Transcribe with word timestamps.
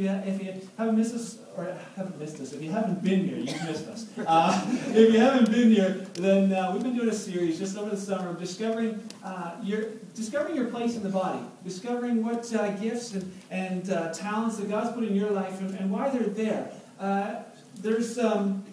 you, 0.00 0.08
if 0.08 0.42
you 0.42 0.68
haven't 0.76 0.96
missed 0.96 1.14
us, 1.14 1.38
or 1.56 1.76
haven't 1.96 2.18
missed 2.18 2.40
us, 2.40 2.52
if 2.52 2.62
you 2.62 2.70
haven't 2.70 3.02
been 3.02 3.24
here, 3.24 3.36
you've 3.36 3.64
missed 3.64 3.86
us. 3.88 4.06
Uh, 4.26 4.64
if 4.88 5.12
you 5.12 5.18
haven't 5.18 5.50
been 5.50 5.70
here, 5.70 6.06
then 6.14 6.52
uh, 6.52 6.70
we've 6.72 6.82
been 6.82 6.96
doing 6.96 7.08
a 7.08 7.14
series 7.14 7.58
just 7.58 7.76
over 7.76 7.90
the 7.90 7.96
summer 7.96 8.30
of 8.30 8.38
discovering 8.38 9.00
uh, 9.24 9.56
your 9.62 9.84
discovering 10.14 10.56
your 10.56 10.66
place 10.66 10.96
in 10.96 11.02
the 11.02 11.08
body, 11.08 11.40
discovering 11.64 12.24
what 12.24 12.52
uh, 12.54 12.70
gifts 12.72 13.12
and, 13.12 13.32
and 13.50 13.90
uh, 13.90 14.12
talents 14.12 14.56
that 14.56 14.68
God's 14.68 14.92
put 14.92 15.04
in 15.04 15.14
your 15.14 15.30
life 15.30 15.60
and, 15.60 15.74
and 15.78 15.90
why 15.90 16.08
they're 16.08 16.22
there. 16.22 16.70
Uh, 16.98 17.36
there's 17.80 18.18
um, 18.18 18.64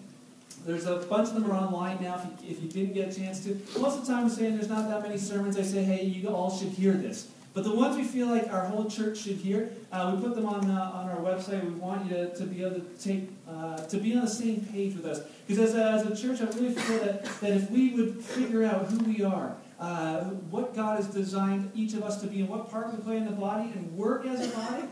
there's 0.66 0.86
a 0.86 0.96
bunch 0.96 1.28
of 1.28 1.34
them 1.34 1.50
are 1.50 1.54
online 1.54 1.98
now 2.02 2.16
if 2.16 2.44
you, 2.44 2.50
if 2.50 2.62
you 2.62 2.68
didn't 2.68 2.94
get 2.94 3.14
a 3.14 3.20
chance 3.20 3.42
to. 3.44 3.54
Most 3.78 3.98
of 3.98 4.06
the 4.06 4.12
time 4.12 4.24
I'm 4.24 4.30
saying 4.30 4.56
there's 4.56 4.68
not 4.68 4.88
that 4.88 5.02
many 5.02 5.18
sermons. 5.18 5.56
I 5.56 5.62
say, 5.62 5.82
hey, 5.82 6.04
you 6.04 6.28
all 6.28 6.56
should 6.56 6.68
hear 6.68 6.92
this. 6.92 7.28
But 7.58 7.64
the 7.64 7.74
ones 7.74 7.96
we 7.96 8.04
feel 8.04 8.28
like 8.28 8.52
our 8.52 8.66
whole 8.66 8.88
church 8.88 9.18
should 9.18 9.38
hear, 9.38 9.72
uh, 9.90 10.14
we 10.14 10.22
put 10.22 10.36
them 10.36 10.46
on, 10.46 10.70
uh, 10.70 10.92
on 10.94 11.08
our 11.08 11.16
website. 11.16 11.64
We 11.64 11.70
want 11.70 12.08
you 12.08 12.16
to, 12.16 12.32
to 12.36 12.44
be 12.44 12.62
able 12.62 12.76
to 12.76 12.82
take 13.02 13.30
uh, 13.48 13.78
to 13.78 13.96
be 13.98 14.14
on 14.14 14.20
the 14.20 14.30
same 14.30 14.60
page 14.60 14.94
with 14.94 15.04
us. 15.04 15.22
Because 15.44 15.70
as 15.70 15.74
a, 15.74 15.90
as 15.90 16.06
a 16.06 16.22
church, 16.22 16.40
I 16.40 16.44
really 16.56 16.72
feel 16.72 17.04
that, 17.04 17.24
that 17.24 17.50
if 17.50 17.68
we 17.68 17.94
would 17.94 18.22
figure 18.22 18.62
out 18.62 18.86
who 18.86 18.98
we 18.98 19.24
are, 19.24 19.56
uh, 19.80 20.26
what 20.52 20.76
God 20.76 20.98
has 20.98 21.08
designed 21.08 21.72
each 21.74 21.94
of 21.94 22.04
us 22.04 22.20
to 22.20 22.28
be, 22.28 22.38
and 22.42 22.48
what 22.48 22.70
part 22.70 22.94
we 22.94 23.02
play 23.02 23.16
in 23.16 23.24
the 23.24 23.32
body, 23.32 23.72
and 23.74 23.92
work 23.96 24.24
as 24.24 24.46
a 24.46 24.56
body, 24.56 24.84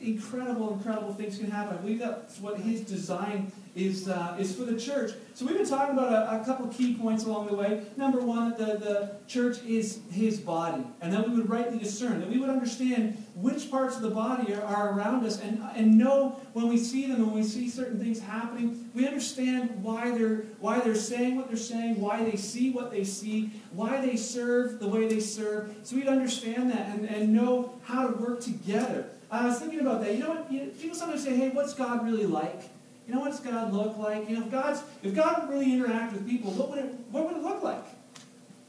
incredible, 0.00 0.74
incredible 0.74 1.14
things 1.14 1.38
can 1.38 1.50
happen. 1.50 1.78
I 1.78 1.80
believe 1.80 1.98
that's 1.98 2.38
what 2.40 2.58
His 2.58 2.80
design 2.80 3.52
is, 3.76 4.08
uh, 4.08 4.36
is 4.40 4.56
for 4.56 4.64
the 4.64 4.78
church. 4.78 5.12
So 5.34 5.44
we've 5.44 5.56
been 5.56 5.68
talking 5.68 5.96
about 5.96 6.10
a, 6.10 6.40
a 6.40 6.44
couple 6.44 6.66
key 6.68 6.94
points 6.94 7.24
along 7.24 7.48
the 7.48 7.54
way. 7.54 7.84
Number 7.98 8.20
one, 8.20 8.52
the, 8.52 8.64
the 8.64 9.16
church 9.28 9.62
is 9.64 10.00
his 10.10 10.40
body. 10.40 10.82
And 11.02 11.12
that 11.12 11.28
we 11.28 11.36
would 11.36 11.50
rightly 11.50 11.78
discern, 11.78 12.20
that 12.20 12.30
we 12.30 12.38
would 12.38 12.48
understand 12.48 13.22
which 13.34 13.70
parts 13.70 13.96
of 13.96 14.02
the 14.02 14.10
body 14.10 14.54
are, 14.54 14.62
are 14.62 14.92
around 14.94 15.26
us 15.26 15.40
and, 15.40 15.62
and 15.74 15.98
know 15.98 16.40
when 16.54 16.68
we 16.68 16.78
see 16.78 17.06
them, 17.06 17.20
when 17.20 17.34
we 17.34 17.42
see 17.42 17.68
certain 17.68 18.00
things 18.00 18.18
happening, 18.18 18.88
we 18.94 19.06
understand 19.06 19.82
why 19.82 20.10
they're, 20.10 20.44
why 20.58 20.80
they're 20.80 20.94
saying 20.94 21.36
what 21.36 21.48
they're 21.48 21.56
saying, 21.58 22.00
why 22.00 22.24
they 22.24 22.36
see 22.36 22.70
what 22.70 22.90
they 22.90 23.04
see, 23.04 23.52
why 23.72 24.00
they 24.00 24.16
serve 24.16 24.78
the 24.78 24.88
way 24.88 25.06
they 25.06 25.20
serve. 25.20 25.74
So 25.82 25.96
we'd 25.96 26.08
understand 26.08 26.70
that 26.70 26.88
and, 26.88 27.04
and 27.04 27.34
know 27.34 27.74
how 27.84 28.06
to 28.06 28.16
work 28.16 28.40
together. 28.40 29.10
I 29.30 29.46
was 29.46 29.58
thinking 29.58 29.80
about 29.80 30.00
that. 30.02 30.14
You 30.14 30.20
know 30.20 30.30
what? 30.30 30.52
You, 30.52 30.72
people 30.78 30.96
sometimes 30.96 31.24
say, 31.24 31.34
hey, 31.36 31.48
what's 31.48 31.74
God 31.74 32.04
really 32.04 32.26
like? 32.26 32.62
You 33.06 33.14
know, 33.14 33.20
what 33.20 33.30
does 33.30 33.40
God 33.40 33.72
look 33.72 33.96
like? 33.98 34.28
You 34.28 34.36
know, 34.36 34.46
if 34.46 34.50
God's 34.50 34.82
if 35.02 35.14
God 35.14 35.48
really 35.48 35.72
interact 35.72 36.12
with 36.12 36.28
people, 36.28 36.50
what 36.52 36.70
would 36.70 36.78
it 36.78 36.94
what 37.10 37.26
would 37.26 37.36
it 37.36 37.42
look 37.42 37.62
like? 37.62 37.84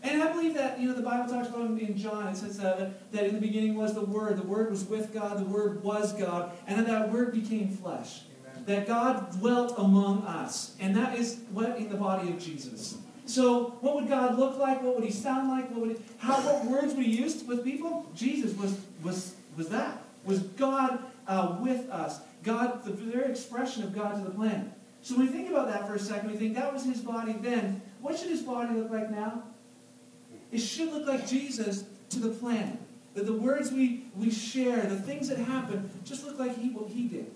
And 0.04 0.22
I 0.22 0.32
believe 0.32 0.54
that 0.54 0.80
you 0.80 0.88
know 0.88 0.94
the 0.94 1.02
Bible 1.02 1.32
talks 1.32 1.50
about 1.50 1.70
in 1.70 1.98
John. 1.98 2.28
It 2.28 2.38
says 2.38 2.60
uh, 2.60 2.76
that, 2.76 3.12
that 3.12 3.26
in 3.26 3.36
the 3.36 3.42
beginning 3.42 3.76
was 3.76 3.96
the 3.96 4.06
Word. 4.06 4.38
The 4.38 4.46
Word 4.46 4.70
was 4.70 4.86
with 4.86 5.12
God. 5.12 5.40
The 5.40 5.46
Word 5.46 5.84
was 5.84 6.14
God, 6.14 6.52
and 6.68 6.78
that 6.78 6.88
that 6.88 7.12
Word 7.12 7.32
became 7.34 7.70
flesh. 7.70 8.22
Amen. 8.46 8.64
That 8.68 8.88
God 8.88 9.32
dwelt 9.40 9.74
among 9.78 10.22
us, 10.24 10.76
and 10.80 10.96
that 10.96 11.18
is 11.18 11.40
what 11.52 11.78
in 11.78 11.90
the 11.90 11.98
body 11.98 12.30
of 12.30 12.40
Jesus. 12.40 12.98
So, 13.26 13.76
what 13.82 13.96
would 13.96 14.08
God 14.08 14.38
look 14.38 14.58
like? 14.58 14.84
What 14.84 14.96
would 14.96 15.04
He 15.04 15.12
sound 15.12 15.50
like? 15.50 15.72
What 15.72 15.82
would 15.82 15.98
he, 15.98 16.04
how? 16.20 16.36
What 16.42 16.66
words 16.66 16.94
would 16.94 17.06
He 17.06 17.18
use 17.18 17.44
with 17.44 17.64
people? 17.64 18.06
Jesus 18.16 18.56
was 18.56 18.80
was 19.04 19.34
was 19.58 19.70
that 19.70 20.04
was 20.28 20.40
God 20.40 21.00
uh, 21.28 21.58
with 21.60 21.90
us. 21.90 22.20
God, 22.44 22.84
the 22.86 22.92
very 22.92 23.32
expression 23.32 23.84
of 23.84 23.96
God 23.96 24.16
to 24.16 24.22
the 24.22 24.30
planet. 24.30 24.68
So 25.02 25.16
when 25.16 25.28
we 25.28 25.32
think 25.32 25.50
about 25.50 25.68
that 25.70 25.88
for 25.88 25.96
a 25.96 26.00
second, 26.00 26.32
we 26.32 26.38
think 26.38 26.56
that 26.56 26.72
was 26.72 26.84
his 26.84 27.00
body 27.00 27.34
then. 27.34 27.82
What 28.02 28.20
should 28.20 28.30
his 28.30 28.42
body 28.42 28.76
look 28.76 28.92
like 28.92 29.10
now? 29.10 29.44
It 30.52 30.60
should 30.60 30.92
look 30.92 31.08
like 31.08 31.28
Jesus 31.28 31.86
to 32.10 32.20
the 32.20 32.30
planet. 32.30 32.78
That 33.16 33.26
the 33.26 33.34
words 33.34 33.72
we, 33.72 34.04
we 34.16 34.30
share, 34.30 34.82
the 34.82 35.00
things 35.00 35.30
that 35.30 35.40
happen, 35.40 35.90
just 36.06 36.24
look 36.26 36.38
like 36.38 36.58
he, 36.58 36.70
what 36.70 36.90
he 36.90 37.08
did. 37.08 37.32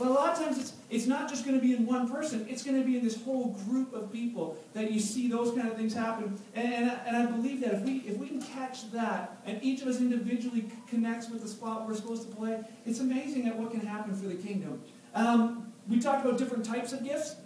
But 0.00 0.08
a 0.08 0.12
lot 0.12 0.32
of 0.32 0.38
times 0.38 0.58
it's, 0.58 0.72
it's 0.88 1.06
not 1.06 1.28
just 1.28 1.44
going 1.44 1.60
to 1.60 1.62
be 1.62 1.74
in 1.74 1.84
one 1.84 2.10
person, 2.10 2.46
it's 2.48 2.62
going 2.62 2.80
to 2.80 2.86
be 2.86 2.96
in 2.96 3.04
this 3.04 3.22
whole 3.22 3.48
group 3.68 3.92
of 3.92 4.10
people 4.10 4.56
that 4.72 4.90
you 4.90 4.98
see 4.98 5.28
those 5.28 5.54
kind 5.54 5.68
of 5.68 5.76
things 5.76 5.92
happen. 5.92 6.38
And, 6.54 6.72
and, 6.72 7.00
and 7.06 7.16
I 7.18 7.26
believe 7.26 7.60
that 7.60 7.74
if 7.74 7.80
we, 7.82 7.98
if 8.06 8.16
we 8.16 8.28
can 8.28 8.40
catch 8.40 8.90
that 8.92 9.36
and 9.44 9.62
each 9.62 9.82
of 9.82 9.88
us 9.88 9.98
individually 9.98 10.64
connects 10.88 11.28
with 11.28 11.42
the 11.42 11.48
spot 11.48 11.86
we're 11.86 11.94
supposed 11.94 12.26
to 12.30 12.34
play, 12.34 12.60
it's 12.86 13.00
amazing 13.00 13.46
at 13.46 13.54
what 13.56 13.72
can 13.72 13.80
happen 13.80 14.16
for 14.16 14.26
the 14.26 14.36
kingdom. 14.36 14.80
Um, 15.14 15.70
we 15.86 16.00
talked 16.00 16.24
about 16.24 16.38
different 16.38 16.64
types 16.64 16.94
of 16.94 17.04
gifts 17.04 17.36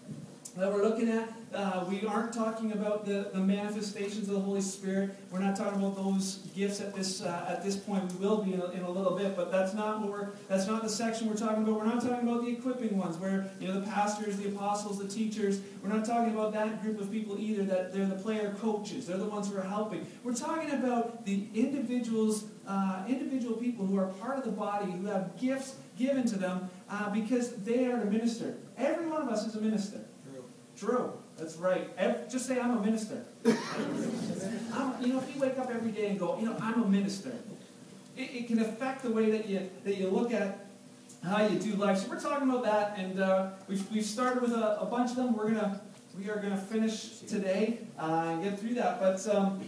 that 0.56 0.72
we're 0.72 0.84
looking 0.84 1.08
at. 1.08 1.28
Uh, 1.54 1.84
we 1.88 2.04
aren't 2.04 2.32
talking 2.32 2.72
about 2.72 3.06
the, 3.06 3.30
the 3.32 3.38
manifestations 3.38 4.28
of 4.28 4.34
the 4.34 4.40
Holy 4.40 4.60
Spirit. 4.60 5.10
We're 5.30 5.38
not 5.38 5.54
talking 5.54 5.78
about 5.78 5.96
those 5.96 6.38
gifts 6.54 6.80
at 6.80 6.94
this 6.94 7.22
uh, 7.22 7.46
at 7.48 7.62
this 7.62 7.76
point. 7.76 8.12
We 8.12 8.26
will 8.26 8.42
be 8.42 8.54
in 8.54 8.60
a, 8.60 8.70
in 8.70 8.82
a, 8.82 8.90
little 8.90 9.16
bit, 9.16 9.36
but 9.36 9.52
that's 9.52 9.72
not 9.72 10.00
what 10.00 10.10
we're 10.10 10.28
that's 10.48 10.66
not 10.66 10.82
the 10.82 10.88
section 10.88 11.28
we're 11.28 11.36
talking 11.36 11.62
about. 11.62 11.76
We're 11.76 11.86
not 11.86 12.02
talking 12.02 12.28
about 12.28 12.44
the 12.44 12.50
equipping 12.50 12.98
ones, 12.98 13.18
where 13.18 13.48
you 13.60 13.68
know 13.68 13.80
the 13.80 13.86
pastors, 13.86 14.36
the 14.36 14.48
apostles, 14.48 14.98
the 14.98 15.06
teachers. 15.06 15.60
We're 15.82 15.90
not 15.90 16.04
talking 16.04 16.34
about 16.34 16.52
that 16.54 16.82
group 16.82 17.00
of 17.00 17.12
people 17.12 17.38
either. 17.38 17.62
That 17.62 17.92
they're 17.94 18.06
the 18.06 18.16
player 18.16 18.54
coaches. 18.60 19.06
They're 19.06 19.16
the 19.16 19.24
ones 19.24 19.48
who 19.48 19.56
are 19.56 19.62
helping. 19.62 20.06
We're 20.24 20.34
talking 20.34 20.70
about 20.72 21.24
the 21.24 21.46
individuals, 21.54 22.46
uh, 22.66 23.04
individual 23.08 23.56
people 23.56 23.86
who 23.86 23.96
are 23.98 24.08
part 24.08 24.38
of 24.38 24.44
the 24.44 24.52
body 24.52 24.90
who 24.90 25.06
have 25.06 25.38
gifts 25.38 25.76
given 25.96 26.26
to 26.26 26.36
them 26.36 26.68
uh, 26.90 27.10
because 27.10 27.54
they 27.56 27.86
are 27.86 28.02
a 28.02 28.06
minister. 28.06 28.56
Every 28.76 29.06
one 29.06 29.22
of 29.22 29.28
us 29.28 29.46
is 29.46 29.54
a 29.54 29.60
minister. 29.60 30.00
True. 30.24 30.44
True. 30.76 31.12
That's 31.38 31.56
right. 31.56 31.90
Every, 31.98 32.28
just 32.30 32.46
say, 32.46 32.60
I'm 32.60 32.78
a 32.78 32.80
minister. 32.80 33.24
I'm, 33.46 35.02
you 35.02 35.12
know, 35.12 35.18
if 35.20 35.34
you 35.34 35.40
wake 35.40 35.58
up 35.58 35.70
every 35.70 35.90
day 35.90 36.08
and 36.08 36.18
go, 36.18 36.38
you 36.38 36.46
know, 36.46 36.56
I'm 36.60 36.82
a 36.82 36.86
minister, 36.86 37.32
it, 38.16 38.30
it, 38.34 38.46
can 38.46 38.60
affect 38.60 39.02
the 39.02 39.10
way 39.10 39.30
that 39.32 39.48
you, 39.48 39.68
that 39.84 39.96
you 39.96 40.08
look 40.08 40.32
at 40.32 40.66
how 41.24 41.46
you 41.46 41.58
do 41.58 41.74
life. 41.74 41.98
So 41.98 42.08
we're 42.08 42.20
talking 42.20 42.48
about 42.48 42.64
that, 42.64 42.98
and 42.98 43.18
uh, 43.18 43.50
we've, 43.68 43.90
we've 43.90 44.04
started 44.04 44.42
with 44.42 44.52
a, 44.52 44.80
a, 44.80 44.86
bunch 44.86 45.10
of 45.10 45.16
them. 45.16 45.36
We're 45.36 45.48
gonna, 45.48 45.80
we 46.16 46.30
are 46.30 46.36
going 46.36 46.50
to 46.50 46.56
finish 46.56 47.18
today 47.20 47.78
uh, 47.98 48.26
and 48.28 48.44
get 48.44 48.60
through 48.60 48.74
that. 48.74 49.00
But 49.00 49.26
um, 49.34 49.60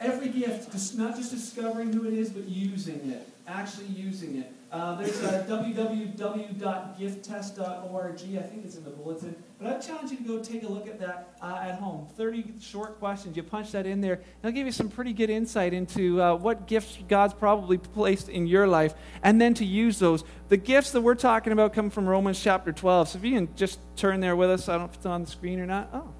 every 0.00 0.28
gift, 0.28 0.72
not 0.96 1.16
just 1.16 1.30
discovering 1.32 1.92
who 1.92 2.06
it 2.06 2.14
is, 2.14 2.30
but 2.30 2.48
using 2.48 3.10
it, 3.10 3.28
actually 3.46 3.86
using 3.86 4.38
it. 4.38 4.52
Uh, 4.70 4.96
there's 4.96 5.18
www.gifttest.org. 5.18 8.14
I 8.14 8.42
think 8.42 8.66
it's 8.66 8.76
in 8.76 8.84
the 8.84 8.90
bulletin. 8.90 9.34
But 9.58 9.74
I 9.74 9.78
challenge 9.78 10.10
you 10.10 10.18
to 10.18 10.24
go 10.24 10.40
take 10.40 10.62
a 10.62 10.68
look 10.68 10.86
at 10.86 11.00
that 11.00 11.30
uh, 11.40 11.58
at 11.62 11.76
home. 11.76 12.06
30 12.18 12.52
short 12.60 12.98
questions. 12.98 13.34
You 13.34 13.42
punch 13.42 13.72
that 13.72 13.86
in 13.86 14.02
there, 14.02 14.20
it'll 14.42 14.52
give 14.52 14.66
you 14.66 14.72
some 14.72 14.90
pretty 14.90 15.14
good 15.14 15.30
insight 15.30 15.72
into 15.72 16.20
uh, 16.20 16.36
what 16.36 16.66
gifts 16.66 16.98
God's 17.08 17.32
probably 17.32 17.78
placed 17.78 18.28
in 18.28 18.46
your 18.46 18.66
life, 18.66 18.92
and 19.22 19.40
then 19.40 19.54
to 19.54 19.64
use 19.64 19.98
those. 19.98 20.22
The 20.50 20.58
gifts 20.58 20.90
that 20.90 21.00
we're 21.00 21.14
talking 21.14 21.54
about 21.54 21.72
come 21.72 21.88
from 21.88 22.06
Romans 22.06 22.38
chapter 22.38 22.70
12. 22.70 23.08
So 23.08 23.18
if 23.18 23.24
you 23.24 23.32
can 23.32 23.48
just 23.56 23.80
turn 23.96 24.20
there 24.20 24.36
with 24.36 24.50
us, 24.50 24.68
I 24.68 24.72
don't 24.72 24.82
know 24.82 24.88
if 24.90 24.96
it's 24.96 25.06
on 25.06 25.24
the 25.24 25.30
screen 25.30 25.60
or 25.60 25.66
not. 25.66 25.88
Oh, 25.94 26.12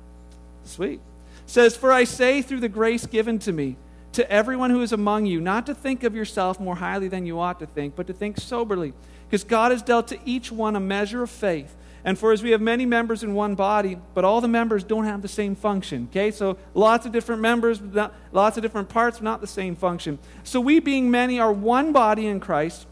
sweet. 0.64 1.00
It 1.00 1.50
says, 1.50 1.76
For 1.76 1.92
I 1.92 2.04
say 2.04 2.40
through 2.40 2.60
the 2.60 2.70
grace 2.70 3.04
given 3.04 3.38
to 3.40 3.52
me, 3.52 3.76
to 4.12 4.30
everyone 4.30 4.70
who 4.70 4.80
is 4.82 4.92
among 4.92 5.26
you 5.26 5.40
not 5.40 5.66
to 5.66 5.74
think 5.74 6.02
of 6.02 6.14
yourself 6.14 6.58
more 6.58 6.76
highly 6.76 7.08
than 7.08 7.26
you 7.26 7.38
ought 7.38 7.58
to 7.60 7.66
think, 7.66 7.94
but 7.94 8.06
to 8.06 8.12
think 8.12 8.38
soberly, 8.38 8.92
because 9.28 9.44
God 9.44 9.70
has 9.70 9.82
dealt 9.82 10.08
to 10.08 10.18
each 10.24 10.50
one 10.50 10.76
a 10.76 10.80
measure 10.80 11.22
of 11.22 11.30
faith. 11.30 11.74
And 12.04 12.18
for 12.18 12.32
as 12.32 12.42
we 12.42 12.52
have 12.52 12.60
many 12.60 12.86
members 12.86 13.22
in 13.22 13.34
one 13.34 13.54
body, 13.54 13.98
but 14.14 14.24
all 14.24 14.40
the 14.40 14.48
members 14.48 14.84
don't 14.84 15.04
have 15.04 15.20
the 15.20 15.28
same 15.28 15.54
function. 15.54 16.08
Okay, 16.10 16.30
so 16.30 16.56
lots 16.72 17.04
of 17.06 17.12
different 17.12 17.42
members, 17.42 17.80
lots 18.32 18.56
of 18.56 18.62
different 18.62 18.88
parts, 18.88 19.20
not 19.20 19.40
the 19.40 19.46
same 19.46 19.74
function. 19.76 20.18
So 20.42 20.60
we, 20.60 20.78
being 20.78 21.10
many, 21.10 21.38
are 21.40 21.52
one 21.52 21.92
body 21.92 22.26
in 22.26 22.40
Christ 22.40 22.86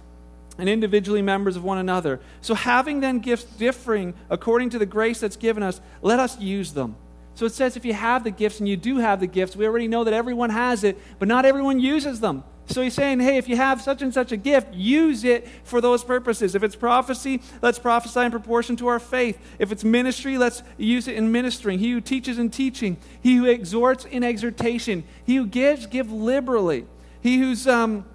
and 0.59 0.69
individually 0.69 1.23
members 1.23 1.57
of 1.57 1.65
one 1.65 1.79
another. 1.79 2.21
So 2.41 2.55
having 2.55 3.01
then 3.01 3.21
gifts 3.21 3.45
differing 3.45 4.15
according 4.29 4.71
to 4.71 4.79
the 4.79 4.87
grace 4.87 5.21
that's 5.21 5.37
given 5.37 5.63
us, 5.63 5.81
let 6.03 6.19
us 6.19 6.39
use 6.41 6.73
them. 6.73 6.97
So 7.37 7.45
it 7.45 7.53
says 7.53 7.77
if 7.77 7.85
you 7.85 7.93
have 7.93 8.25
the 8.25 8.31
gifts, 8.31 8.61
and 8.61 8.69
you 8.69 8.79
do 8.79 8.97
have 8.97 9.21
the 9.21 9.27
gifts, 9.27 9.55
we 9.55 9.67
already 9.67 9.89
know 9.89 10.05
that 10.05 10.15
everyone 10.15 10.51
has 10.51 10.83
it, 10.85 10.99
but 11.19 11.29
not 11.29 11.45
everyone 11.45 11.79
uses 11.79 12.19
them. 12.19 12.43
So 12.69 12.81
he's 12.81 12.95
saying, 12.95 13.21
hey, 13.21 13.37
if 13.37 13.47
you 13.47 13.57
have 13.57 13.81
such 13.83 14.01
and 14.01 14.13
such 14.13 14.33
a 14.33 14.39
gift, 14.39 14.73
use 14.73 15.23
it 15.23 15.47
for 15.63 15.83
those 15.83 16.03
purposes. 16.03 16.55
If 16.55 16.63
it's 16.63 16.75
prophecy, 16.75 17.43
let's 17.61 17.79
prophesy 17.79 18.21
in 18.21 18.31
proportion 18.31 18.75
to 18.77 18.89
our 18.89 18.99
faith. 18.99 19.39
If 19.59 19.71
it's 19.71 19.85
ministry, 19.85 20.39
let's 20.39 20.63
use 20.79 21.07
it 21.09 21.15
in 21.15 21.31
ministering. 21.31 21.79
He 21.79 21.93
who 21.93 22.01
teaches 22.01 22.39
in 22.39 22.51
teaching. 22.51 22.97
He 23.21 23.37
who 23.37 23.45
exhorts 23.45 24.07
in 24.07 24.25
exhortation. 24.25 25.05
He 25.25 25.37
who 25.37 25.47
gives, 25.47 25.87
give 25.87 26.11
liberally. 26.11 26.87
He 27.21 27.39
who's. 27.39 27.69
Um, 27.69 28.07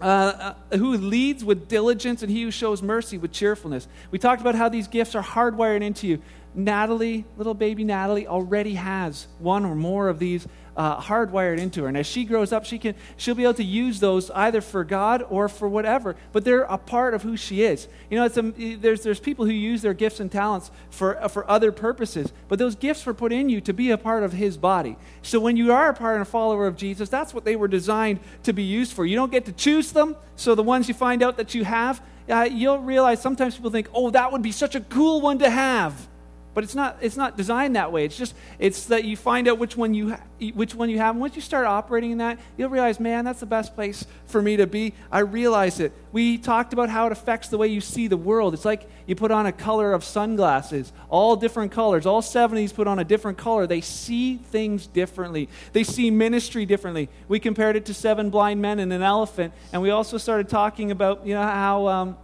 uh, 0.00 0.54
uh, 0.70 0.76
who 0.76 0.96
leads 0.96 1.44
with 1.44 1.68
diligence 1.68 2.22
and 2.22 2.30
he 2.30 2.42
who 2.42 2.50
shows 2.50 2.82
mercy 2.82 3.16
with 3.18 3.32
cheerfulness. 3.32 3.88
We 4.10 4.18
talked 4.18 4.40
about 4.40 4.54
how 4.54 4.68
these 4.68 4.88
gifts 4.88 5.14
are 5.14 5.22
hardwired 5.22 5.82
into 5.82 6.06
you 6.06 6.22
Natalie, 6.54 7.26
little 7.36 7.54
baby 7.54 7.84
Natalie, 7.84 8.26
already 8.26 8.74
has 8.74 9.28
one 9.38 9.64
or 9.64 9.74
more 9.74 10.08
of 10.08 10.18
these 10.18 10.46
uh, 10.76 11.00
hardwired 11.00 11.58
into 11.58 11.82
her. 11.82 11.88
And 11.88 11.96
as 11.96 12.06
she 12.06 12.24
grows 12.24 12.52
up, 12.52 12.64
she 12.64 12.78
can, 12.78 12.94
she'll 13.16 13.34
be 13.34 13.44
able 13.44 13.54
to 13.54 13.64
use 13.64 14.00
those 14.00 14.30
either 14.32 14.60
for 14.60 14.84
God 14.84 15.24
or 15.28 15.48
for 15.48 15.68
whatever. 15.68 16.16
But 16.32 16.44
they're 16.44 16.62
a 16.62 16.78
part 16.78 17.14
of 17.14 17.22
who 17.22 17.36
she 17.36 17.62
is. 17.62 17.88
You 18.10 18.18
know, 18.18 18.24
it's 18.24 18.36
a, 18.36 18.42
there's, 18.76 19.02
there's 19.02 19.20
people 19.20 19.46
who 19.46 19.52
use 19.52 19.82
their 19.82 19.94
gifts 19.94 20.20
and 20.20 20.30
talents 20.30 20.70
for, 20.90 21.22
uh, 21.22 21.28
for 21.28 21.48
other 21.50 21.72
purposes. 21.72 22.32
But 22.48 22.58
those 22.58 22.76
gifts 22.76 23.06
were 23.06 23.14
put 23.14 23.32
in 23.32 23.48
you 23.48 23.60
to 23.62 23.72
be 23.72 23.90
a 23.90 23.98
part 23.98 24.22
of 24.22 24.32
His 24.32 24.56
body. 24.56 24.96
So 25.22 25.40
when 25.40 25.56
you 25.56 25.72
are 25.72 25.88
a 25.88 25.94
part 25.94 26.16
and 26.16 26.22
a 26.22 26.26
follower 26.26 26.66
of 26.66 26.76
Jesus, 26.76 27.08
that's 27.08 27.32
what 27.32 27.44
they 27.44 27.56
were 27.56 27.68
designed 27.68 28.20
to 28.42 28.52
be 28.52 28.62
used 28.62 28.92
for. 28.92 29.06
You 29.06 29.16
don't 29.16 29.32
get 29.32 29.46
to 29.46 29.52
choose 29.52 29.92
them. 29.92 30.16
So 30.36 30.54
the 30.54 30.62
ones 30.62 30.88
you 30.88 30.94
find 30.94 31.22
out 31.22 31.38
that 31.38 31.54
you 31.54 31.64
have, 31.64 32.02
uh, 32.28 32.48
you'll 32.50 32.80
realize 32.80 33.22
sometimes 33.22 33.56
people 33.56 33.70
think, 33.70 33.88
oh, 33.94 34.10
that 34.10 34.32
would 34.32 34.42
be 34.42 34.52
such 34.52 34.74
a 34.74 34.80
cool 34.80 35.20
one 35.20 35.38
to 35.38 35.48
have 35.48 36.08
but 36.56 36.64
it's 36.64 36.74
not 36.74 36.96
it's 37.02 37.18
not 37.18 37.36
designed 37.36 37.76
that 37.76 37.92
way. 37.92 38.06
It's 38.06 38.16
just 38.16 38.34
it's 38.58 38.86
that 38.86 39.04
you 39.04 39.14
find 39.14 39.46
out 39.46 39.58
which 39.58 39.76
one 39.76 39.92
you 39.92 40.14
ha- 40.14 40.22
which 40.54 40.74
one 40.74 40.88
you 40.88 40.96
have. 40.96 41.14
And 41.14 41.20
once 41.20 41.36
you 41.36 41.42
start 41.42 41.66
operating 41.66 42.12
in 42.12 42.18
that 42.18 42.40
you'll 42.56 42.70
realize 42.70 42.98
man 42.98 43.26
that's 43.26 43.40
the 43.40 43.46
best 43.46 43.74
place 43.74 44.06
for 44.24 44.40
me 44.40 44.56
to 44.56 44.66
be. 44.66 44.94
I 45.12 45.18
realize 45.18 45.80
it. 45.80 45.92
We 46.12 46.38
talked 46.38 46.72
about 46.72 46.88
how 46.88 47.04
it 47.04 47.12
affects 47.12 47.48
the 47.48 47.58
way 47.58 47.68
you 47.68 47.82
see 47.82 48.08
the 48.08 48.16
world. 48.16 48.54
It's 48.54 48.64
like 48.64 48.88
you 49.04 49.14
put 49.14 49.30
on 49.30 49.44
a 49.44 49.52
color 49.52 49.92
of 49.92 50.02
sunglasses 50.02 50.94
all 51.10 51.36
different 51.36 51.72
colors. 51.72 52.06
All 52.06 52.22
70s 52.22 52.74
put 52.74 52.88
on 52.88 52.98
a 52.98 53.04
different 53.04 53.36
color. 53.36 53.66
They 53.66 53.82
see 53.82 54.38
things 54.38 54.86
differently. 54.86 55.50
They 55.74 55.84
see 55.84 56.10
ministry 56.10 56.64
differently. 56.64 57.10
We 57.28 57.38
compared 57.38 57.76
it 57.76 57.84
to 57.84 57.92
seven 57.92 58.30
blind 58.30 58.62
men 58.62 58.78
and 58.78 58.94
an 58.94 59.02
elephant. 59.02 59.52
And 59.74 59.82
we 59.82 59.90
also 59.90 60.16
started 60.16 60.48
talking 60.48 60.90
about 60.90 61.26
you 61.26 61.34
know 61.34 61.42
how 61.42 61.86
um, 61.88 62.16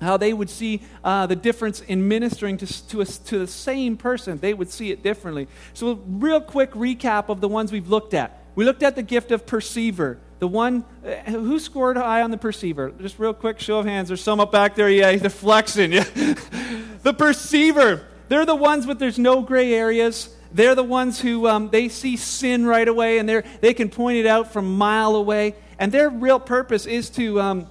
how 0.00 0.16
they 0.16 0.32
would 0.32 0.50
see 0.50 0.82
uh, 1.04 1.26
the 1.26 1.36
difference 1.36 1.80
in 1.80 2.06
ministering 2.06 2.56
to, 2.58 2.88
to, 2.88 3.00
a, 3.00 3.04
to 3.04 3.38
the 3.38 3.46
same 3.46 3.96
person. 3.96 4.38
They 4.38 4.54
would 4.54 4.70
see 4.70 4.90
it 4.90 5.02
differently. 5.02 5.48
So, 5.74 6.00
real 6.06 6.40
quick 6.40 6.72
recap 6.72 7.28
of 7.28 7.40
the 7.40 7.48
ones 7.48 7.72
we've 7.72 7.88
looked 7.88 8.14
at. 8.14 8.42
We 8.54 8.64
looked 8.64 8.82
at 8.82 8.94
the 8.96 9.02
gift 9.02 9.30
of 9.30 9.46
perceiver. 9.46 10.18
The 10.38 10.48
one, 10.48 10.84
uh, 11.04 11.14
who 11.30 11.58
scored 11.58 11.96
high 11.96 12.22
on 12.22 12.30
the 12.30 12.38
perceiver? 12.38 12.92
Just 13.00 13.18
real 13.18 13.32
quick 13.32 13.58
show 13.58 13.78
of 13.78 13.86
hands. 13.86 14.08
There's 14.08 14.22
some 14.22 14.40
up 14.40 14.52
back 14.52 14.74
there. 14.74 14.88
Yeah, 14.90 15.16
they're 15.16 15.30
flexing. 15.30 15.92
Yeah. 15.92 16.04
the 17.02 17.14
perceiver. 17.16 18.06
They're 18.28 18.46
the 18.46 18.56
ones 18.56 18.86
with 18.86 18.98
there's 18.98 19.18
no 19.18 19.42
gray 19.42 19.72
areas. 19.72 20.34
They're 20.52 20.74
the 20.74 20.82
ones 20.82 21.20
who 21.20 21.46
um, 21.48 21.70
they 21.70 21.88
see 21.88 22.16
sin 22.16 22.66
right 22.66 22.86
away 22.86 23.18
and 23.18 23.28
they 23.28 23.42
they 23.60 23.74
can 23.74 23.88
point 23.88 24.18
it 24.18 24.26
out 24.26 24.52
from 24.52 24.76
mile 24.76 25.16
away. 25.16 25.54
And 25.78 25.92
their 25.92 26.08
real 26.08 26.40
purpose 26.40 26.86
is 26.86 27.10
to, 27.10 27.40
um, 27.40 27.66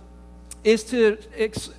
is 0.63 0.83
to 0.85 1.17
ex- 1.35 1.71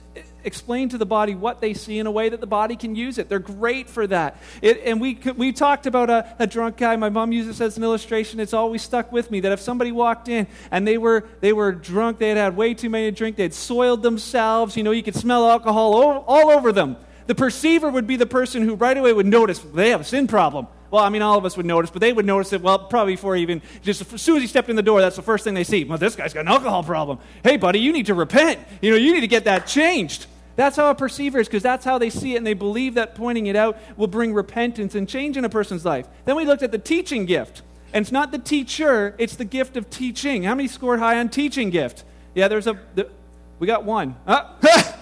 explain 0.47 0.89
to 0.91 0.99
the 0.99 1.05
body 1.05 1.35
what 1.35 1.61
they 1.61 1.75
see 1.75 1.99
in 1.99 2.07
a 2.07 2.11
way 2.11 2.29
that 2.29 2.41
the 2.41 2.47
body 2.47 2.77
can 2.77 2.95
use 2.95 3.19
it. 3.19 3.29
They're 3.29 3.39
great 3.39 3.91
for 3.91 4.07
that. 4.07 4.41
It, 4.63 4.81
and 4.85 5.01
we, 5.01 5.19
we 5.37 5.53
talked 5.53 5.87
about 5.87 6.09
a, 6.09 6.35
a 6.39 6.47
drunk 6.47 6.77
guy. 6.77 6.97
My 6.97 7.11
mom 7.11 7.33
uses 7.33 7.59
this 7.59 7.73
as 7.73 7.77
an 7.77 7.83
illustration. 7.83 8.41
It's 8.41 8.55
always 8.55 8.83
stuck 8.83 9.13
with 9.13 9.31
me 9.31 9.41
that 9.41 9.53
if 9.53 9.61
somebody 9.61 9.93
walked 9.93 10.29
in 10.29 10.47
and 10.71 10.87
they 10.87 10.97
were, 10.99 11.25
they 11.41 11.53
were 11.53 11.73
drunk, 11.73 12.19
they 12.19 12.29
had 12.29 12.39
had 12.39 12.57
way 12.57 12.73
too 12.75 12.89
many 12.89 13.11
to 13.11 13.17
drink, 13.17 13.37
they'd 13.37 13.53
soiled 13.53 14.03
themselves, 14.03 14.77
you 14.77 14.83
know, 14.83 14.93
you 14.93 15.03
could 15.03 15.17
smell 15.17 15.49
alcohol 15.49 15.95
all, 15.95 16.25
all 16.27 16.51
over 16.51 16.73
them. 16.73 16.97
The 17.27 17.35
perceiver 17.35 17.91
would 17.91 18.07
be 18.07 18.17
the 18.17 18.27
person 18.27 18.63
who 18.63 18.77
right 18.77 18.97
away 18.97 19.13
would 19.13 19.27
notice 19.27 19.59
they 19.59 19.91
have 19.91 20.03
a 20.03 20.05
sin 20.05 20.29
problem. 20.29 20.69
Well, 20.91 21.03
I 21.03 21.09
mean, 21.09 21.23
all 21.23 21.37
of 21.37 21.45
us 21.45 21.57
would 21.57 21.67
notice, 21.67 21.91
but 21.91 22.01
they 22.01 22.13
would 22.13 22.27
notice 22.27 22.53
it, 22.53 22.63
well, 22.63 22.79
probably 22.79 23.15
before 23.15 23.35
even, 23.35 23.61
just 23.83 24.13
as 24.13 24.23
soon 24.23 24.37
as 24.37 24.43
he 24.43 24.47
stepped 24.47 24.69
in 24.69 24.77
the 24.77 24.83
door, 24.83 25.01
that's 25.01 25.17
the 25.17 25.23
first 25.23 25.43
thing 25.43 25.55
they 25.55 25.65
see. 25.65 25.83
Well, 25.83 25.99
this 25.99 26.15
guy's 26.15 26.33
got 26.33 26.43
an 26.43 26.49
alcohol 26.49 26.85
problem. 26.85 27.19
Hey, 27.43 27.57
buddy, 27.57 27.81
you 27.81 27.93
need 27.93 28.07
to 28.07 28.15
repent. 28.15 28.61
You 28.81 28.93
know, 28.93 28.97
you 28.97 29.13
need 29.13 29.23
to 29.23 29.27
get 29.27 29.45
that 29.45 29.67
changed. 29.67 30.27
That's 30.57 30.77
how 30.77 30.91
a 30.91 30.95
perceiver 30.95 31.39
is, 31.39 31.47
because 31.47 31.63
that's 31.63 31.85
how 31.85 31.99
they 31.99 32.11
see 32.11 32.35
it, 32.35 32.39
and 32.39 32.47
they 32.47 32.55
believe 32.55 32.95
that 32.95 33.15
pointing 33.15 33.47
it 33.47 33.57
out 33.57 33.79
will 33.97 34.07
bring 34.07 34.33
repentance 34.33 34.95
and 34.95 35.09
change 35.09 35.37
in 35.37 35.45
a 35.45 35.51
person's 35.51 35.85
life. 35.85 36.09
Then 36.25 36.35
we 36.35 36.45
looked 36.45 36.63
at 36.63 36.73
the 36.73 36.79
teaching 36.79 37.27
gift. 37.27 37.63
And 37.93 38.03
it's 38.03 38.13
not 38.13 38.33
the 38.33 38.39
teacher, 38.39 39.15
it's 39.19 39.37
the 39.37 39.45
gift 39.45 39.77
of 39.77 39.89
teaching. 39.91 40.43
How 40.43 40.55
many 40.55 40.69
scored 40.69 40.99
high 40.99 41.19
on 41.19 41.29
teaching 41.29 41.71
gift? 41.71 42.05
Yeah, 42.35 42.49
there's 42.49 42.67
a. 42.67 42.79
The, 42.95 43.09
we 43.59 43.67
got 43.67 43.85
one. 43.85 44.17
Ah. 44.27 44.57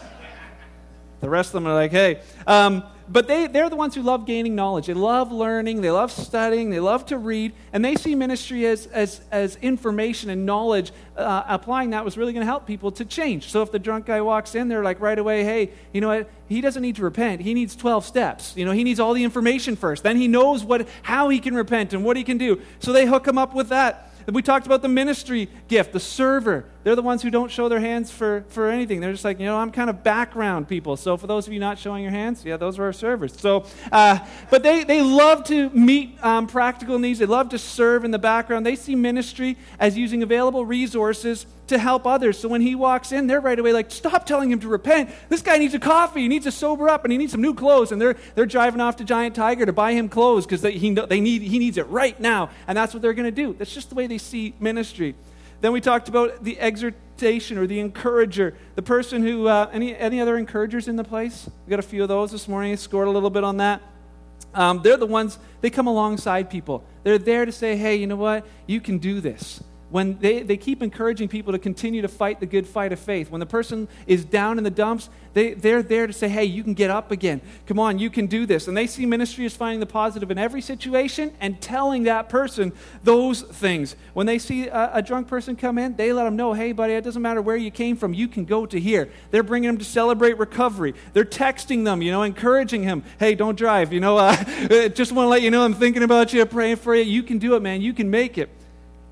the 1.20 1.28
rest 1.28 1.48
of 1.48 1.54
them 1.54 1.66
are 1.66 1.74
like, 1.74 1.90
hey. 1.90 2.20
Um, 2.46 2.84
but 3.08 3.28
they, 3.28 3.46
they're 3.46 3.68
the 3.68 3.76
ones 3.76 3.94
who 3.94 4.02
love 4.02 4.24
gaining 4.24 4.54
knowledge. 4.54 4.86
They 4.86 4.94
love 4.94 5.30
learning, 5.30 5.82
they 5.82 5.90
love 5.90 6.10
studying, 6.10 6.70
they 6.70 6.80
love 6.80 7.04
to 7.06 7.18
read, 7.18 7.52
and 7.72 7.84
they 7.84 7.96
see 7.96 8.14
ministry 8.14 8.66
as, 8.66 8.86
as, 8.86 9.20
as 9.30 9.56
information 9.56 10.30
and 10.30 10.46
knowledge. 10.46 10.92
Uh, 11.16 11.44
applying 11.46 11.90
that 11.90 12.04
was 12.04 12.16
really 12.16 12.32
going 12.32 12.40
to 12.40 12.46
help 12.46 12.66
people 12.66 12.90
to 12.90 13.04
change. 13.04 13.50
So 13.50 13.62
if 13.62 13.70
the 13.70 13.78
drunk 13.78 14.06
guy 14.06 14.20
walks 14.20 14.54
in, 14.54 14.68
they're 14.68 14.82
like 14.82 15.00
right 15.00 15.18
away, 15.18 15.44
hey, 15.44 15.70
you 15.92 16.00
know 16.00 16.08
what? 16.08 16.30
He 16.48 16.60
doesn't 16.60 16.82
need 16.82 16.96
to 16.96 17.02
repent. 17.02 17.40
He 17.40 17.54
needs 17.54 17.76
12 17.76 18.04
steps. 18.04 18.56
You 18.56 18.64
know, 18.64 18.72
he 18.72 18.82
needs 18.82 18.98
all 18.98 19.14
the 19.14 19.22
information 19.22 19.76
first. 19.76 20.02
Then 20.02 20.16
he 20.16 20.26
knows 20.26 20.64
what, 20.64 20.88
how 21.02 21.28
he 21.28 21.38
can 21.38 21.54
repent 21.54 21.92
and 21.92 22.04
what 22.04 22.16
he 22.16 22.24
can 22.24 22.38
do. 22.38 22.60
So 22.80 22.92
they 22.92 23.06
hook 23.06 23.28
him 23.28 23.38
up 23.38 23.54
with 23.54 23.68
that. 23.68 24.10
We 24.32 24.42
talked 24.42 24.66
about 24.66 24.82
the 24.82 24.88
ministry 24.88 25.48
gift, 25.68 25.92
the 25.92 26.00
server. 26.00 26.66
They're 26.84 26.94
the 26.94 27.02
ones 27.02 27.22
who 27.22 27.30
don't 27.30 27.50
show 27.50 27.70
their 27.70 27.80
hands 27.80 28.10
for, 28.10 28.44
for 28.48 28.68
anything. 28.68 29.00
They're 29.00 29.12
just 29.12 29.24
like, 29.24 29.40
you 29.40 29.46
know, 29.46 29.56
I'm 29.56 29.72
kind 29.72 29.88
of 29.88 30.04
background 30.04 30.68
people. 30.68 30.98
So 30.98 31.16
for 31.16 31.26
those 31.26 31.46
of 31.46 31.52
you 31.54 31.58
not 31.58 31.78
showing 31.78 32.02
your 32.02 32.12
hands, 32.12 32.44
yeah, 32.44 32.58
those 32.58 32.78
are 32.78 32.84
our 32.84 32.92
servers. 32.92 33.34
So, 33.40 33.64
uh, 33.90 34.18
but 34.50 34.62
they, 34.62 34.84
they 34.84 35.00
love 35.00 35.44
to 35.44 35.70
meet 35.70 36.22
um, 36.22 36.46
practical 36.46 36.98
needs. 36.98 37.18
They 37.18 37.26
love 37.26 37.48
to 37.48 37.58
serve 37.58 38.04
in 38.04 38.10
the 38.10 38.18
background. 38.18 38.66
They 38.66 38.76
see 38.76 38.94
ministry 38.94 39.56
as 39.80 39.96
using 39.96 40.22
available 40.22 40.66
resources 40.66 41.46
to 41.68 41.78
help 41.78 42.06
others. 42.06 42.38
So 42.38 42.48
when 42.48 42.60
he 42.60 42.74
walks 42.74 43.12
in, 43.12 43.28
they're 43.28 43.40
right 43.40 43.58
away 43.58 43.72
like, 43.72 43.90
stop 43.90 44.26
telling 44.26 44.52
him 44.52 44.60
to 44.60 44.68
repent. 44.68 45.08
This 45.30 45.40
guy 45.40 45.56
needs 45.56 45.72
a 45.72 45.78
coffee. 45.78 46.20
He 46.20 46.28
needs 46.28 46.44
to 46.44 46.52
sober 46.52 46.90
up 46.90 47.04
and 47.06 47.12
he 47.12 47.16
needs 47.16 47.32
some 47.32 47.40
new 47.40 47.54
clothes. 47.54 47.92
And 47.92 48.00
they're, 48.00 48.16
they're 48.34 48.44
driving 48.44 48.82
off 48.82 48.96
to 48.96 49.04
Giant 49.04 49.34
Tiger 49.34 49.64
to 49.64 49.72
buy 49.72 49.92
him 49.92 50.10
clothes 50.10 50.44
because 50.44 50.60
they, 50.60 50.72
he, 50.72 50.90
they 50.92 51.20
need, 51.20 51.40
he 51.40 51.58
needs 51.58 51.78
it 51.78 51.88
right 51.88 52.20
now. 52.20 52.50
And 52.68 52.76
that's 52.76 52.92
what 52.92 53.00
they're 53.00 53.14
going 53.14 53.24
to 53.24 53.30
do. 53.30 53.54
That's 53.54 53.72
just 53.72 53.88
the 53.88 53.94
way 53.94 54.06
they 54.06 54.18
see 54.18 54.52
ministry. 54.60 55.14
Then 55.64 55.72
we 55.72 55.80
talked 55.80 56.10
about 56.10 56.44
the 56.44 56.60
exhortation 56.60 57.56
or 57.56 57.66
the 57.66 57.80
encourager, 57.80 58.54
the 58.74 58.82
person 58.82 59.22
who, 59.22 59.48
uh, 59.48 59.70
any, 59.72 59.96
any 59.96 60.20
other 60.20 60.36
encouragers 60.36 60.88
in 60.88 60.96
the 60.96 61.04
place? 61.04 61.48
We 61.64 61.70
got 61.70 61.78
a 61.78 61.82
few 61.82 62.02
of 62.02 62.08
those 62.10 62.32
this 62.32 62.46
morning, 62.46 62.76
scored 62.76 63.08
a 63.08 63.10
little 63.10 63.30
bit 63.30 63.44
on 63.44 63.56
that. 63.56 63.80
Um, 64.52 64.82
they're 64.82 64.98
the 64.98 65.06
ones, 65.06 65.38
they 65.62 65.70
come 65.70 65.86
alongside 65.86 66.50
people. 66.50 66.84
They're 67.02 67.16
there 67.16 67.46
to 67.46 67.50
say, 67.50 67.76
hey, 67.76 67.96
you 67.96 68.06
know 68.06 68.14
what? 68.16 68.46
You 68.66 68.78
can 68.82 68.98
do 68.98 69.22
this 69.22 69.64
when 69.94 70.18
they, 70.18 70.42
they 70.42 70.56
keep 70.56 70.82
encouraging 70.82 71.28
people 71.28 71.52
to 71.52 71.58
continue 71.58 72.02
to 72.02 72.08
fight 72.08 72.40
the 72.40 72.46
good 72.46 72.66
fight 72.66 72.92
of 72.92 72.98
faith. 72.98 73.30
When 73.30 73.38
the 73.38 73.46
person 73.46 73.86
is 74.08 74.24
down 74.24 74.58
in 74.58 74.64
the 74.64 74.70
dumps, 74.70 75.08
they, 75.34 75.54
they're 75.54 75.84
there 75.84 76.08
to 76.08 76.12
say, 76.12 76.28
hey, 76.28 76.46
you 76.46 76.64
can 76.64 76.74
get 76.74 76.90
up 76.90 77.12
again. 77.12 77.40
Come 77.68 77.78
on, 77.78 78.00
you 78.00 78.10
can 78.10 78.26
do 78.26 78.44
this. 78.44 78.66
And 78.66 78.76
they 78.76 78.88
see 78.88 79.06
ministry 79.06 79.46
as 79.46 79.54
finding 79.54 79.78
the 79.78 79.86
positive 79.86 80.32
in 80.32 80.36
every 80.36 80.62
situation 80.62 81.32
and 81.40 81.60
telling 81.60 82.02
that 82.02 82.28
person 82.28 82.72
those 83.04 83.42
things. 83.42 83.94
When 84.14 84.26
they 84.26 84.36
see 84.36 84.66
a, 84.66 84.94
a 84.94 85.00
drunk 85.00 85.28
person 85.28 85.54
come 85.54 85.78
in, 85.78 85.94
they 85.94 86.12
let 86.12 86.24
them 86.24 86.34
know, 86.34 86.54
hey, 86.54 86.72
buddy, 86.72 86.94
it 86.94 87.04
doesn't 87.04 87.22
matter 87.22 87.40
where 87.40 87.56
you 87.56 87.70
came 87.70 87.96
from, 87.96 88.14
you 88.14 88.26
can 88.26 88.44
go 88.44 88.66
to 88.66 88.80
here. 88.80 89.08
They're 89.30 89.44
bringing 89.44 89.68
them 89.68 89.78
to 89.78 89.84
celebrate 89.84 90.38
recovery. 90.38 90.94
They're 91.12 91.24
texting 91.24 91.84
them, 91.84 92.02
you 92.02 92.10
know, 92.10 92.24
encouraging 92.24 92.82
him, 92.82 93.04
hey, 93.20 93.36
don't 93.36 93.56
drive. 93.56 93.92
You 93.92 94.00
know, 94.00 94.18
uh, 94.18 94.34
just 94.88 95.12
want 95.12 95.26
to 95.26 95.30
let 95.30 95.42
you 95.42 95.52
know 95.52 95.64
I'm 95.64 95.72
thinking 95.72 96.02
about 96.02 96.32
you, 96.32 96.44
praying 96.46 96.78
for 96.78 96.96
you. 96.96 97.04
You 97.04 97.22
can 97.22 97.38
do 97.38 97.54
it, 97.54 97.62
man. 97.62 97.80
You 97.80 97.92
can 97.92 98.10
make 98.10 98.38
it. 98.38 98.50